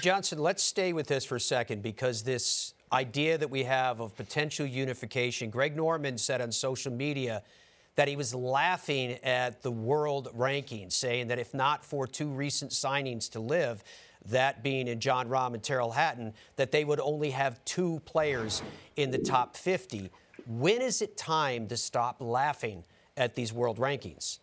Johnson, 0.00 0.40
let's 0.40 0.62
stay 0.62 0.92
with 0.92 1.06
this 1.06 1.24
for 1.24 1.36
a 1.36 1.40
second 1.40 1.82
because 1.82 2.22
this 2.24 2.74
idea 2.92 3.38
that 3.38 3.48
we 3.48 3.62
have 3.62 4.00
of 4.00 4.16
potential 4.16 4.66
unification, 4.66 5.50
Greg 5.50 5.76
Norman 5.76 6.18
said 6.18 6.40
on 6.40 6.50
social 6.50 6.92
media 6.92 7.42
that 7.94 8.08
he 8.08 8.16
was 8.16 8.34
laughing 8.34 9.18
at 9.22 9.62
the 9.62 9.70
world 9.70 10.30
rankings, 10.36 10.92
saying 10.92 11.28
that 11.28 11.38
if 11.38 11.54
not 11.54 11.84
for 11.84 12.08
two 12.08 12.28
recent 12.28 12.72
signings 12.72 13.30
to 13.30 13.40
LIV, 13.40 13.84
that 14.26 14.64
being 14.64 14.88
in 14.88 14.98
Jon 14.98 15.28
Rahm 15.28 15.54
and 15.54 15.62
Tyrrell 15.62 15.92
Hatton, 15.92 16.32
that 16.56 16.72
they 16.72 16.84
would 16.84 16.98
only 16.98 17.30
have 17.30 17.64
two 17.64 18.00
players 18.04 18.62
in 18.96 19.12
the 19.12 19.18
top 19.18 19.56
50. 19.56 20.10
When 20.46 20.82
is 20.82 21.02
it 21.02 21.16
time 21.16 21.68
to 21.68 21.76
stop 21.76 22.16
laughing 22.20 22.84
at 23.16 23.36
these 23.36 23.52
world 23.52 23.78
rankings? 23.78 24.38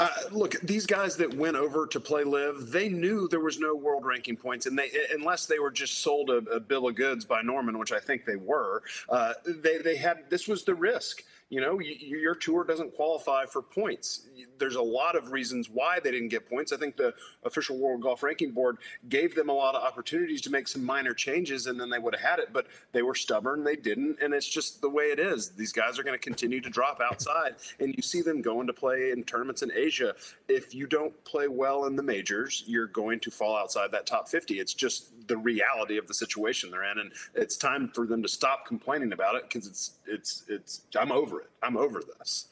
Uh, 0.00 0.08
look, 0.32 0.60
these 0.62 0.86
guys 0.86 1.16
that 1.16 1.32
went 1.34 1.56
over 1.56 1.86
to 1.86 2.00
play 2.00 2.24
LIV, 2.24 2.70
they 2.72 2.88
knew 2.88 3.28
there 3.28 3.40
was 3.40 3.60
no 3.60 3.74
world 3.74 4.04
ranking 4.04 4.36
points, 4.36 4.66
and 4.66 4.76
they 4.76 4.90
unless 5.12 5.46
they 5.46 5.58
were 5.58 5.70
just 5.70 5.98
sold 5.98 6.30
a, 6.30 6.38
a 6.50 6.58
bill 6.58 6.88
of 6.88 6.96
goods 6.96 7.24
by 7.24 7.42
Norman, 7.42 7.78
which 7.78 7.92
I 7.92 8.00
think 8.00 8.24
they 8.24 8.36
were. 8.36 8.82
Uh, 9.08 9.34
they 9.46 9.78
they 9.78 9.96
had 9.96 10.28
this 10.30 10.48
was 10.48 10.64
the 10.64 10.74
risk 10.74 11.22
you 11.50 11.60
know, 11.60 11.78
you, 11.78 12.18
your 12.18 12.34
tour 12.34 12.64
doesn't 12.64 12.94
qualify 12.94 13.44
for 13.46 13.62
points. 13.62 14.26
There's 14.58 14.76
a 14.76 14.82
lot 14.82 15.14
of 15.14 15.30
reasons 15.30 15.68
why 15.70 16.00
they 16.00 16.10
didn't 16.10 16.28
get 16.28 16.48
points. 16.48 16.72
I 16.72 16.76
think 16.76 16.96
the 16.96 17.14
official 17.44 17.78
World 17.78 18.02
Golf 18.02 18.22
Ranking 18.22 18.52
Board 18.52 18.78
gave 19.08 19.34
them 19.34 19.50
a 19.50 19.52
lot 19.52 19.74
of 19.74 19.82
opportunities 19.82 20.40
to 20.42 20.50
make 20.50 20.66
some 20.66 20.82
minor 20.82 21.12
changes, 21.12 21.66
and 21.66 21.78
then 21.78 21.90
they 21.90 21.98
would 21.98 22.14
have 22.14 22.28
had 22.28 22.38
it, 22.38 22.52
but 22.52 22.66
they 22.92 23.02
were 23.02 23.14
stubborn. 23.14 23.62
They 23.62 23.76
didn't, 23.76 24.18
and 24.22 24.32
it's 24.32 24.48
just 24.48 24.80
the 24.80 24.88
way 24.88 25.04
it 25.04 25.20
is. 25.20 25.50
These 25.50 25.72
guys 25.72 25.98
are 25.98 26.02
going 26.02 26.18
to 26.18 26.22
continue 26.22 26.60
to 26.60 26.70
drop 26.70 27.00
outside, 27.00 27.56
and 27.78 27.94
you 27.94 28.02
see 28.02 28.22
them 28.22 28.40
going 28.40 28.66
to 28.66 28.72
play 28.72 29.10
in 29.10 29.22
tournaments 29.22 29.62
in 29.62 29.70
Asia. 29.72 30.14
If 30.48 30.74
you 30.74 30.86
don't 30.86 31.12
play 31.24 31.48
well 31.48 31.84
in 31.84 31.94
the 31.94 32.02
majors, 32.02 32.64
you're 32.66 32.86
going 32.86 33.20
to 33.20 33.30
fall 33.30 33.56
outside 33.56 33.92
that 33.92 34.06
top 34.06 34.28
50. 34.28 34.58
It's 34.58 34.74
just 34.74 35.28
the 35.28 35.36
reality 35.36 35.98
of 35.98 36.06
the 36.06 36.14
situation 36.14 36.70
they're 36.70 36.90
in, 36.90 36.98
and 36.98 37.12
it's 37.34 37.56
time 37.56 37.90
for 37.94 38.06
them 38.06 38.22
to 38.22 38.28
stop 38.28 38.66
complaining 38.66 39.12
about 39.12 39.36
it 39.36 39.42
because 39.44 39.66
it's 39.66 39.92
it's 40.06 40.44
it's. 40.48 40.82
I'm 40.96 41.12
over 41.12 41.33
it. 41.40 41.50
I'm 41.62 41.76
over 41.76 42.02
this. 42.18 42.48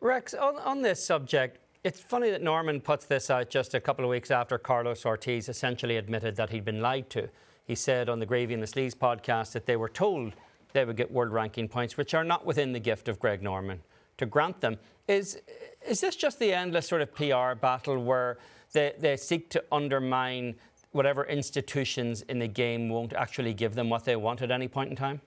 Rex, 0.00 0.34
on, 0.34 0.58
on 0.58 0.82
this 0.82 1.04
subject, 1.04 1.58
it's 1.84 2.00
funny 2.00 2.30
that 2.30 2.42
Norman 2.42 2.80
puts 2.80 3.06
this 3.06 3.30
out 3.30 3.48
just 3.48 3.74
a 3.74 3.80
couple 3.80 4.04
of 4.04 4.10
weeks 4.10 4.30
after 4.30 4.58
Carlos 4.58 5.06
Ortiz 5.06 5.48
essentially 5.48 5.96
admitted 5.96 6.36
that 6.36 6.50
he'd 6.50 6.64
been 6.64 6.80
lied 6.80 7.08
to. 7.10 7.28
He 7.64 7.74
said 7.74 8.08
on 8.08 8.18
the 8.18 8.26
Gravy 8.26 8.54
and 8.54 8.62
the 8.62 8.66
Sleeves 8.66 8.94
podcast 8.94 9.52
that 9.52 9.66
they 9.66 9.76
were 9.76 9.88
told 9.88 10.34
they 10.72 10.84
would 10.84 10.96
get 10.96 11.10
world 11.10 11.32
ranking 11.32 11.68
points, 11.68 11.96
which 11.96 12.14
are 12.14 12.24
not 12.24 12.44
within 12.44 12.72
the 12.72 12.80
gift 12.80 13.08
of 13.08 13.18
Greg 13.18 13.42
Norman 13.42 13.80
to 14.18 14.26
grant 14.26 14.60
them. 14.60 14.78
Is 15.08 15.40
is 15.86 16.00
this 16.00 16.16
just 16.16 16.38
the 16.38 16.52
endless 16.52 16.88
sort 16.88 17.02
of 17.02 17.14
PR 17.14 17.54
battle 17.54 18.02
where 18.02 18.38
they, 18.72 18.92
they 18.98 19.16
seek 19.16 19.50
to 19.50 19.62
undermine 19.70 20.56
whatever 20.90 21.24
institutions 21.26 22.22
in 22.22 22.38
the 22.38 22.48
game 22.48 22.88
won't 22.88 23.12
actually 23.12 23.54
give 23.54 23.74
them 23.74 23.88
what 23.88 24.04
they 24.04 24.16
want 24.16 24.42
at 24.42 24.50
any 24.50 24.66
point 24.66 24.90
in 24.90 24.96
time? 24.96 25.20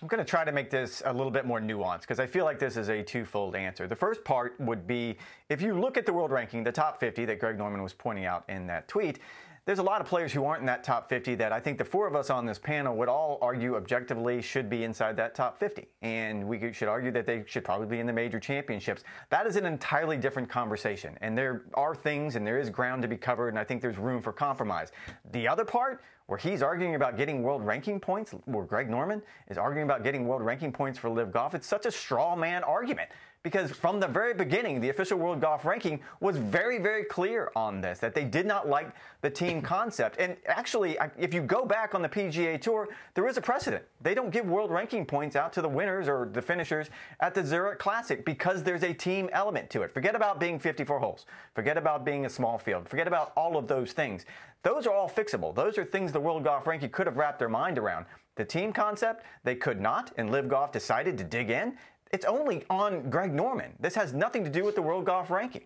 I'm 0.00 0.06
going 0.06 0.24
to 0.24 0.30
try 0.30 0.44
to 0.44 0.52
make 0.52 0.70
this 0.70 1.02
a 1.06 1.12
little 1.12 1.32
bit 1.32 1.44
more 1.44 1.60
nuanced 1.60 2.02
because 2.02 2.20
I 2.20 2.26
feel 2.26 2.44
like 2.44 2.60
this 2.60 2.76
is 2.76 2.88
a 2.88 3.02
twofold 3.02 3.56
answer. 3.56 3.88
The 3.88 3.96
first 3.96 4.22
part 4.22 4.54
would 4.60 4.86
be 4.86 5.16
if 5.48 5.60
you 5.60 5.78
look 5.78 5.96
at 5.96 6.06
the 6.06 6.12
world 6.12 6.30
ranking, 6.30 6.62
the 6.62 6.70
top 6.70 7.00
50 7.00 7.24
that 7.24 7.40
Greg 7.40 7.58
Norman 7.58 7.82
was 7.82 7.94
pointing 7.94 8.24
out 8.24 8.44
in 8.48 8.68
that 8.68 8.86
tweet, 8.86 9.18
there's 9.64 9.80
a 9.80 9.82
lot 9.82 10.00
of 10.00 10.06
players 10.06 10.32
who 10.32 10.44
aren't 10.44 10.60
in 10.60 10.66
that 10.66 10.84
top 10.84 11.08
50 11.08 11.34
that 11.34 11.52
I 11.52 11.58
think 11.58 11.78
the 11.78 11.84
four 11.84 12.06
of 12.06 12.14
us 12.14 12.30
on 12.30 12.46
this 12.46 12.58
panel 12.60 12.96
would 12.96 13.08
all 13.08 13.38
argue 13.42 13.74
objectively 13.74 14.40
should 14.40 14.70
be 14.70 14.84
inside 14.84 15.16
that 15.16 15.34
top 15.34 15.58
50. 15.58 15.88
And 16.00 16.46
we 16.46 16.72
should 16.72 16.88
argue 16.88 17.10
that 17.10 17.26
they 17.26 17.42
should 17.46 17.64
probably 17.64 17.88
be 17.88 17.98
in 17.98 18.06
the 18.06 18.12
major 18.12 18.38
championships. 18.38 19.02
That 19.30 19.46
is 19.46 19.56
an 19.56 19.66
entirely 19.66 20.16
different 20.16 20.48
conversation. 20.48 21.18
And 21.20 21.36
there 21.36 21.64
are 21.74 21.94
things 21.94 22.36
and 22.36 22.46
there 22.46 22.58
is 22.58 22.70
ground 22.70 23.02
to 23.02 23.08
be 23.08 23.18
covered, 23.18 23.48
and 23.48 23.58
I 23.58 23.64
think 23.64 23.82
there's 23.82 23.98
room 23.98 24.22
for 24.22 24.32
compromise. 24.32 24.92
The 25.32 25.46
other 25.46 25.66
part, 25.66 26.02
where 26.28 26.38
he's 26.38 26.62
arguing 26.62 26.94
about 26.94 27.16
getting 27.16 27.42
world 27.42 27.64
ranking 27.64 27.98
points, 27.98 28.34
where 28.44 28.64
Greg 28.64 28.90
Norman 28.90 29.22
is 29.48 29.56
arguing 29.56 29.84
about 29.84 30.04
getting 30.04 30.26
world 30.26 30.42
ranking 30.42 30.70
points 30.70 30.98
for 30.98 31.08
LIV 31.08 31.32
Golf, 31.32 31.54
it's 31.54 31.66
such 31.66 31.86
a 31.86 31.90
straw 31.90 32.36
man 32.36 32.62
argument 32.62 33.08
because 33.42 33.70
from 33.70 34.00
the 34.00 34.06
very 34.06 34.34
beginning, 34.34 34.80
the 34.80 34.88
official 34.88 35.18
World 35.18 35.40
Golf 35.40 35.64
Ranking 35.64 36.00
was 36.20 36.36
very, 36.36 36.78
very 36.78 37.04
clear 37.04 37.50
on 37.54 37.80
this 37.80 37.98
that 38.00 38.14
they 38.14 38.24
did 38.24 38.46
not 38.46 38.68
like 38.68 38.90
the 39.22 39.30
team 39.30 39.62
concept. 39.74 40.16
And 40.18 40.36
actually, 40.46 40.98
if 41.16 41.32
you 41.32 41.40
go 41.40 41.64
back 41.64 41.94
on 41.94 42.02
the 42.02 42.08
PGA 42.08 42.60
Tour, 42.60 42.88
there 43.14 43.26
is 43.28 43.36
a 43.36 43.40
precedent. 43.40 43.84
They 44.00 44.14
don't 44.14 44.30
give 44.30 44.46
world 44.46 44.70
ranking 44.70 45.06
points 45.06 45.36
out 45.36 45.52
to 45.54 45.62
the 45.62 45.68
winners 45.68 46.08
or 46.08 46.28
the 46.32 46.42
finishers 46.42 46.90
at 47.20 47.34
the 47.34 47.44
Zurich 47.44 47.78
Classic 47.78 48.24
because 48.24 48.62
there's 48.62 48.82
a 48.82 48.92
team 48.92 49.30
element 49.32 49.70
to 49.70 49.82
it. 49.82 49.92
Forget 49.92 50.14
about 50.14 50.40
being 50.40 50.58
54 50.58 50.98
holes, 50.98 51.26
forget 51.54 51.76
about 51.76 52.04
being 52.04 52.26
a 52.26 52.30
small 52.30 52.58
field, 52.58 52.88
forget 52.88 53.06
about 53.06 53.32
all 53.36 53.56
of 53.56 53.68
those 53.68 53.92
things. 53.92 54.24
Those 54.64 54.86
are 54.86 54.94
all 54.94 55.08
fixable. 55.08 55.54
Those 55.54 55.78
are 55.78 55.84
things 55.84 56.10
the 56.10 56.20
World 56.20 56.42
Golf 56.42 56.66
Ranking 56.66 56.90
could 56.90 57.06
have 57.06 57.16
wrapped 57.16 57.38
their 57.38 57.48
mind 57.48 57.78
around. 57.78 58.06
The 58.34 58.44
team 58.44 58.72
concept, 58.72 59.24
they 59.42 59.56
could 59.56 59.80
not, 59.80 60.12
and 60.16 60.30
LIV 60.30 60.48
Golf 60.48 60.72
decided 60.72 61.18
to 61.18 61.24
dig 61.24 61.50
in 61.50 61.76
it's 62.12 62.24
only 62.24 62.64
on 62.70 63.10
Greg 63.10 63.32
Norman. 63.32 63.72
This 63.80 63.94
has 63.94 64.12
nothing 64.12 64.44
to 64.44 64.50
do 64.50 64.64
with 64.64 64.74
the 64.74 64.82
World 64.82 65.04
Golf 65.04 65.30
Ranking. 65.30 65.64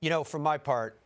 You 0.00 0.10
know, 0.10 0.24
for 0.24 0.38
my 0.38 0.58
part, 0.58 1.00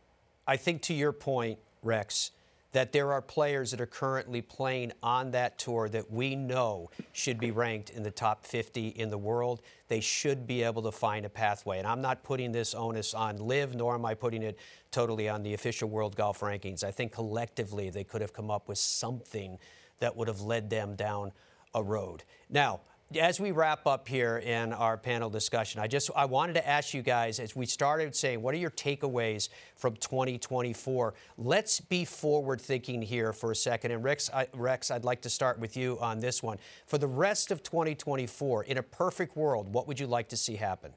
I 0.47 0.57
think 0.57 0.81
to 0.83 0.93
your 0.93 1.11
point, 1.11 1.59
Rex, 1.83 2.31
that 2.71 2.91
there 2.91 3.11
are 3.11 3.21
players 3.21 3.71
that 3.71 3.81
are 3.81 3.87
currently 3.87 4.41
playing 4.41 4.91
on 5.01 5.31
that 5.31 5.57
tour 5.57 5.87
that 5.89 6.11
we 6.11 6.35
know 6.35 6.89
should 7.13 7.39
be 7.39 7.51
ranked 7.51 7.89
in 7.89 8.03
the 8.03 8.11
top 8.11 8.45
50 8.45 8.89
in 8.89 9.09
the 9.09 9.17
world. 9.17 9.61
They 9.87 9.99
should 9.99 10.45
be 10.45 10.63
able 10.63 10.81
to 10.83 10.91
find 10.91 11.25
a 11.25 11.29
pathway. 11.29 11.79
And 11.79 11.87
I'm 11.87 12.01
not 12.01 12.23
putting 12.23 12.51
this 12.51 12.73
onus 12.75 13.13
on 13.13 13.37
LIV, 13.37 13.75
nor 13.75 13.95
am 13.95 14.05
I 14.05 14.13
putting 14.13 14.43
it 14.43 14.57
totally 14.91 15.29
on 15.29 15.43
the 15.43 15.53
official 15.53 15.89
World 15.89 16.15
Golf 16.15 16.41
Rankings. 16.41 16.83
I 16.83 16.91
think 16.91 17.11
collectively 17.11 17.89
they 17.89 18.03
could 18.03 18.21
have 18.21 18.33
come 18.33 18.51
up 18.51 18.67
with 18.67 18.77
something 18.77 19.57
that 19.99 20.15
would 20.15 20.27
have 20.27 20.41
led 20.41 20.69
them 20.69 20.95
down 20.95 21.31
a 21.73 21.81
road. 21.81 22.23
Now, 22.49 22.81
as 23.15 23.39
we 23.39 23.51
wrap 23.51 23.87
up 23.87 24.07
here 24.07 24.37
in 24.37 24.73
our 24.73 24.97
panel 24.97 25.29
discussion, 25.29 25.79
I 25.79 25.87
just 25.87 26.09
I 26.15 26.25
wanted 26.25 26.53
to 26.53 26.67
ask 26.67 26.93
you 26.93 27.01
guys 27.01 27.39
as 27.39 27.55
we 27.55 27.65
started 27.65 28.13
saying, 28.15 28.41
what 28.41 28.53
are 28.53 28.57
your 28.57 28.71
takeaways 28.71 29.47
from 29.75 29.95
2024? 29.95 31.13
Let's 31.37 31.79
be 31.79 32.03
forward 32.03 32.59
thinking 32.59 33.01
here 33.01 33.31
for 33.31 33.51
a 33.51 33.55
second. 33.55 33.91
And 33.91 34.03
Rex, 34.03 34.29
I, 34.33 34.47
Rex, 34.53 34.91
I'd 34.91 35.05
like 35.05 35.21
to 35.21 35.29
start 35.29 35.57
with 35.59 35.77
you 35.77 35.97
on 36.01 36.19
this 36.19 36.43
one. 36.43 36.57
For 36.85 36.97
the 36.97 37.07
rest 37.07 37.49
of 37.51 37.63
2024, 37.63 38.65
in 38.65 38.77
a 38.77 38.83
perfect 38.83 39.37
world, 39.37 39.71
what 39.73 39.87
would 39.87 39.99
you 39.99 40.07
like 40.07 40.27
to 40.29 40.37
see 40.37 40.57
happen? 40.57 40.91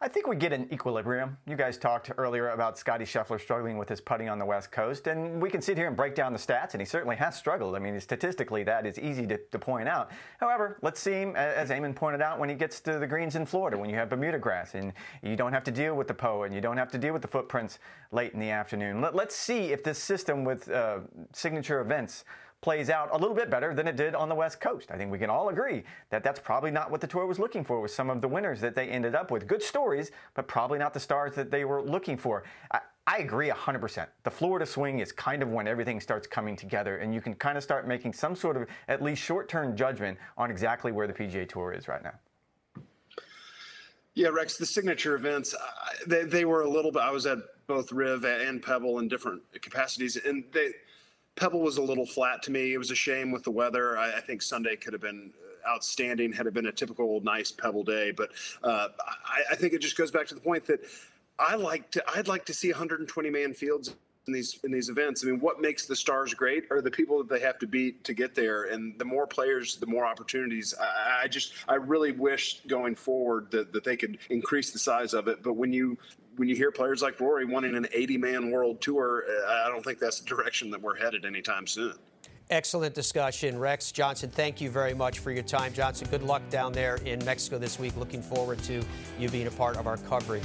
I 0.00 0.08
think 0.08 0.26
we 0.26 0.34
get 0.34 0.52
an 0.52 0.68
equilibrium. 0.72 1.36
You 1.46 1.54
guys 1.54 1.78
talked 1.78 2.10
earlier 2.18 2.50
about 2.50 2.78
Scottie 2.78 3.04
Scheffler 3.04 3.40
struggling 3.40 3.78
with 3.78 3.88
his 3.88 4.00
putting 4.00 4.28
on 4.28 4.38
the 4.38 4.44
West 4.44 4.72
Coast, 4.72 5.06
and 5.06 5.40
we 5.40 5.50
can 5.50 5.60
sit 5.62 5.76
here 5.76 5.86
and 5.86 5.96
break 5.96 6.16
down 6.16 6.32
the 6.32 6.38
stats, 6.38 6.72
and 6.72 6.80
he 6.80 6.84
certainly 6.84 7.14
has 7.16 7.36
struggled. 7.36 7.76
I 7.76 7.78
mean, 7.78 7.98
statistically, 8.00 8.64
that 8.64 8.86
is 8.86 8.98
easy 8.98 9.26
to, 9.28 9.38
to 9.38 9.58
point 9.58 9.88
out. 9.88 10.10
However, 10.40 10.78
let's 10.82 10.98
see 10.98 11.12
him, 11.12 11.36
as 11.36 11.70
Eamon 11.70 11.94
pointed 11.94 12.20
out, 12.20 12.40
when 12.40 12.48
he 12.48 12.56
gets 12.56 12.80
to 12.80 12.98
the 12.98 13.06
greens 13.06 13.36
in 13.36 13.46
Florida, 13.46 13.78
when 13.78 13.88
you 13.88 13.96
have 13.96 14.08
Bermuda 14.08 14.38
grass, 14.38 14.74
and 14.74 14.92
you 15.22 15.36
don't 15.36 15.52
have 15.52 15.64
to 15.64 15.70
deal 15.70 15.94
with 15.94 16.08
the 16.08 16.14
POA, 16.14 16.46
and 16.46 16.54
you 16.54 16.60
don't 16.60 16.76
have 16.76 16.90
to 16.92 16.98
deal 16.98 17.12
with 17.12 17.22
the 17.22 17.28
footprints 17.28 17.78
late 18.10 18.32
in 18.32 18.40
the 18.40 18.50
afternoon. 18.50 19.00
Let, 19.00 19.14
us 19.14 19.34
see 19.34 19.72
if 19.72 19.84
this 19.84 19.98
system 19.98 20.44
with 20.44 20.68
uh, 20.70 21.00
signature 21.32 21.80
events 21.80 22.24
plays 22.60 22.90
out 22.90 23.08
a 23.12 23.16
little 23.16 23.36
bit 23.36 23.50
better 23.50 23.72
than 23.72 23.86
it 23.86 23.96
did 23.96 24.14
on 24.14 24.28
the 24.28 24.34
West 24.34 24.60
Coast. 24.60 24.90
I 24.90 24.96
think 24.96 25.12
we 25.12 25.18
can 25.18 25.30
all 25.30 25.48
agree 25.48 25.84
that 26.10 26.24
that's 26.24 26.40
probably 26.40 26.70
not 26.70 26.90
what 26.90 27.00
the 27.00 27.06
tour 27.06 27.24
was 27.26 27.38
looking 27.38 27.64
for 27.64 27.80
with 27.80 27.92
some 27.92 28.10
of 28.10 28.20
the 28.20 28.28
winners 28.28 28.60
that 28.60 28.74
they 28.74 28.88
ended 28.88 29.14
up 29.14 29.30
with. 29.30 29.46
Good 29.46 29.62
stories, 29.62 30.10
but 30.34 30.48
probably 30.48 30.78
not 30.78 30.92
the 30.92 31.00
stars 31.00 31.34
that 31.36 31.50
they 31.50 31.64
were 31.64 31.82
looking 31.82 32.16
for. 32.16 32.44
I, 32.72 32.80
I 33.06 33.18
agree 33.18 33.48
100%. 33.48 34.06
The 34.24 34.30
Florida 34.30 34.66
swing 34.66 34.98
is 34.98 35.12
kind 35.12 35.42
of 35.42 35.50
when 35.50 35.68
everything 35.68 36.00
starts 36.00 36.26
coming 36.26 36.56
together 36.56 36.98
and 36.98 37.14
you 37.14 37.20
can 37.20 37.34
kind 37.34 37.56
of 37.56 37.62
start 37.62 37.86
making 37.86 38.12
some 38.12 38.34
sort 38.34 38.56
of 38.56 38.68
at 38.88 39.02
least 39.02 39.22
short-term 39.22 39.76
judgment 39.76 40.18
on 40.36 40.50
exactly 40.50 40.90
where 40.90 41.06
the 41.06 41.14
PGA 41.14 41.48
Tour 41.48 41.72
is 41.72 41.86
right 41.86 42.02
now. 42.02 42.14
Yeah, 44.14 44.28
Rex, 44.28 44.56
the 44.56 44.66
signature 44.66 45.14
events, 45.14 45.54
they, 46.08 46.24
they 46.24 46.44
were 46.44 46.62
a 46.62 46.68
little 46.68 46.90
bit, 46.90 47.02
I 47.02 47.12
was 47.12 47.24
at 47.24 47.38
both 47.68 47.92
Riv 47.92 48.24
and 48.24 48.60
Pebble 48.60 48.98
in 48.98 49.06
different 49.06 49.42
capacities, 49.62 50.16
and 50.16 50.42
they, 50.52 50.72
Pebble 51.38 51.60
was 51.60 51.78
a 51.78 51.82
little 51.82 52.06
flat 52.06 52.42
to 52.42 52.50
me. 52.50 52.74
It 52.74 52.78
was 52.78 52.90
a 52.90 52.96
shame 52.96 53.30
with 53.30 53.44
the 53.44 53.50
weather. 53.50 53.96
I, 53.96 54.16
I 54.16 54.20
think 54.20 54.42
Sunday 54.42 54.74
could 54.76 54.92
have 54.92 55.02
been 55.02 55.32
outstanding 55.66 56.32
had 56.32 56.46
it 56.46 56.54
been 56.54 56.66
a 56.66 56.72
typical 56.72 57.20
nice 57.20 57.52
Pebble 57.52 57.84
day. 57.84 58.10
But 58.10 58.30
uh, 58.62 58.88
I, 59.24 59.52
I, 59.52 59.54
think 59.54 59.72
it 59.72 59.80
just 59.80 59.96
goes 59.96 60.10
back 60.10 60.26
to 60.28 60.34
the 60.34 60.40
point 60.40 60.66
that 60.66 60.80
I 61.38 61.54
like 61.54 61.90
to. 61.92 62.04
I'd 62.08 62.28
like 62.28 62.44
to 62.46 62.54
see 62.54 62.70
120 62.70 63.30
man 63.30 63.54
fields. 63.54 63.94
In 64.26 64.34
these 64.34 64.60
in 64.62 64.70
these 64.70 64.90
events, 64.90 65.24
I 65.24 65.28
mean, 65.28 65.40
what 65.40 65.58
makes 65.58 65.86
the 65.86 65.96
stars 65.96 66.34
great 66.34 66.64
are 66.70 66.82
the 66.82 66.90
people 66.90 67.16
that 67.16 67.30
they 67.30 67.40
have 67.40 67.58
to 67.60 67.66
beat 67.66 68.04
to 68.04 68.12
get 68.12 68.34
there, 68.34 68.64
and 68.64 68.98
the 68.98 69.04
more 69.06 69.26
players, 69.26 69.76
the 69.76 69.86
more 69.86 70.04
opportunities. 70.04 70.74
I, 70.78 71.22
I 71.22 71.28
just, 71.28 71.54
I 71.66 71.76
really 71.76 72.12
wish 72.12 72.60
going 72.66 72.94
forward 72.94 73.50
that, 73.52 73.72
that 73.72 73.84
they 73.84 73.96
could 73.96 74.18
increase 74.28 74.70
the 74.70 74.78
size 74.78 75.14
of 75.14 75.28
it. 75.28 75.42
But 75.42 75.54
when 75.54 75.72
you 75.72 75.96
when 76.38 76.48
you 76.48 76.54
hear 76.54 76.70
players 76.70 77.02
like 77.02 77.20
Rory 77.20 77.44
wanting 77.44 77.74
an 77.74 77.86
80 77.92 78.18
man 78.18 78.50
world 78.50 78.80
tour, 78.80 79.24
uh, 79.28 79.66
I 79.66 79.68
don't 79.68 79.84
think 79.84 79.98
that's 79.98 80.20
the 80.20 80.26
direction 80.26 80.70
that 80.70 80.80
we're 80.80 80.96
headed 80.96 81.24
anytime 81.24 81.66
soon. 81.66 81.94
Excellent 82.50 82.94
discussion. 82.94 83.58
Rex 83.58 83.92
Johnson, 83.92 84.30
thank 84.30 84.60
you 84.60 84.70
very 84.70 84.94
much 84.94 85.18
for 85.18 85.30
your 85.30 85.42
time. 85.42 85.72
Johnson, 85.74 86.08
good 86.10 86.22
luck 86.22 86.42
down 86.48 86.72
there 86.72 86.96
in 87.04 87.22
Mexico 87.24 87.58
this 87.58 87.78
week. 87.78 87.94
Looking 87.96 88.22
forward 88.22 88.58
to 88.60 88.82
you 89.18 89.28
being 89.28 89.48
a 89.48 89.50
part 89.50 89.76
of 89.76 89.86
our 89.86 89.98
coverage. 89.98 90.44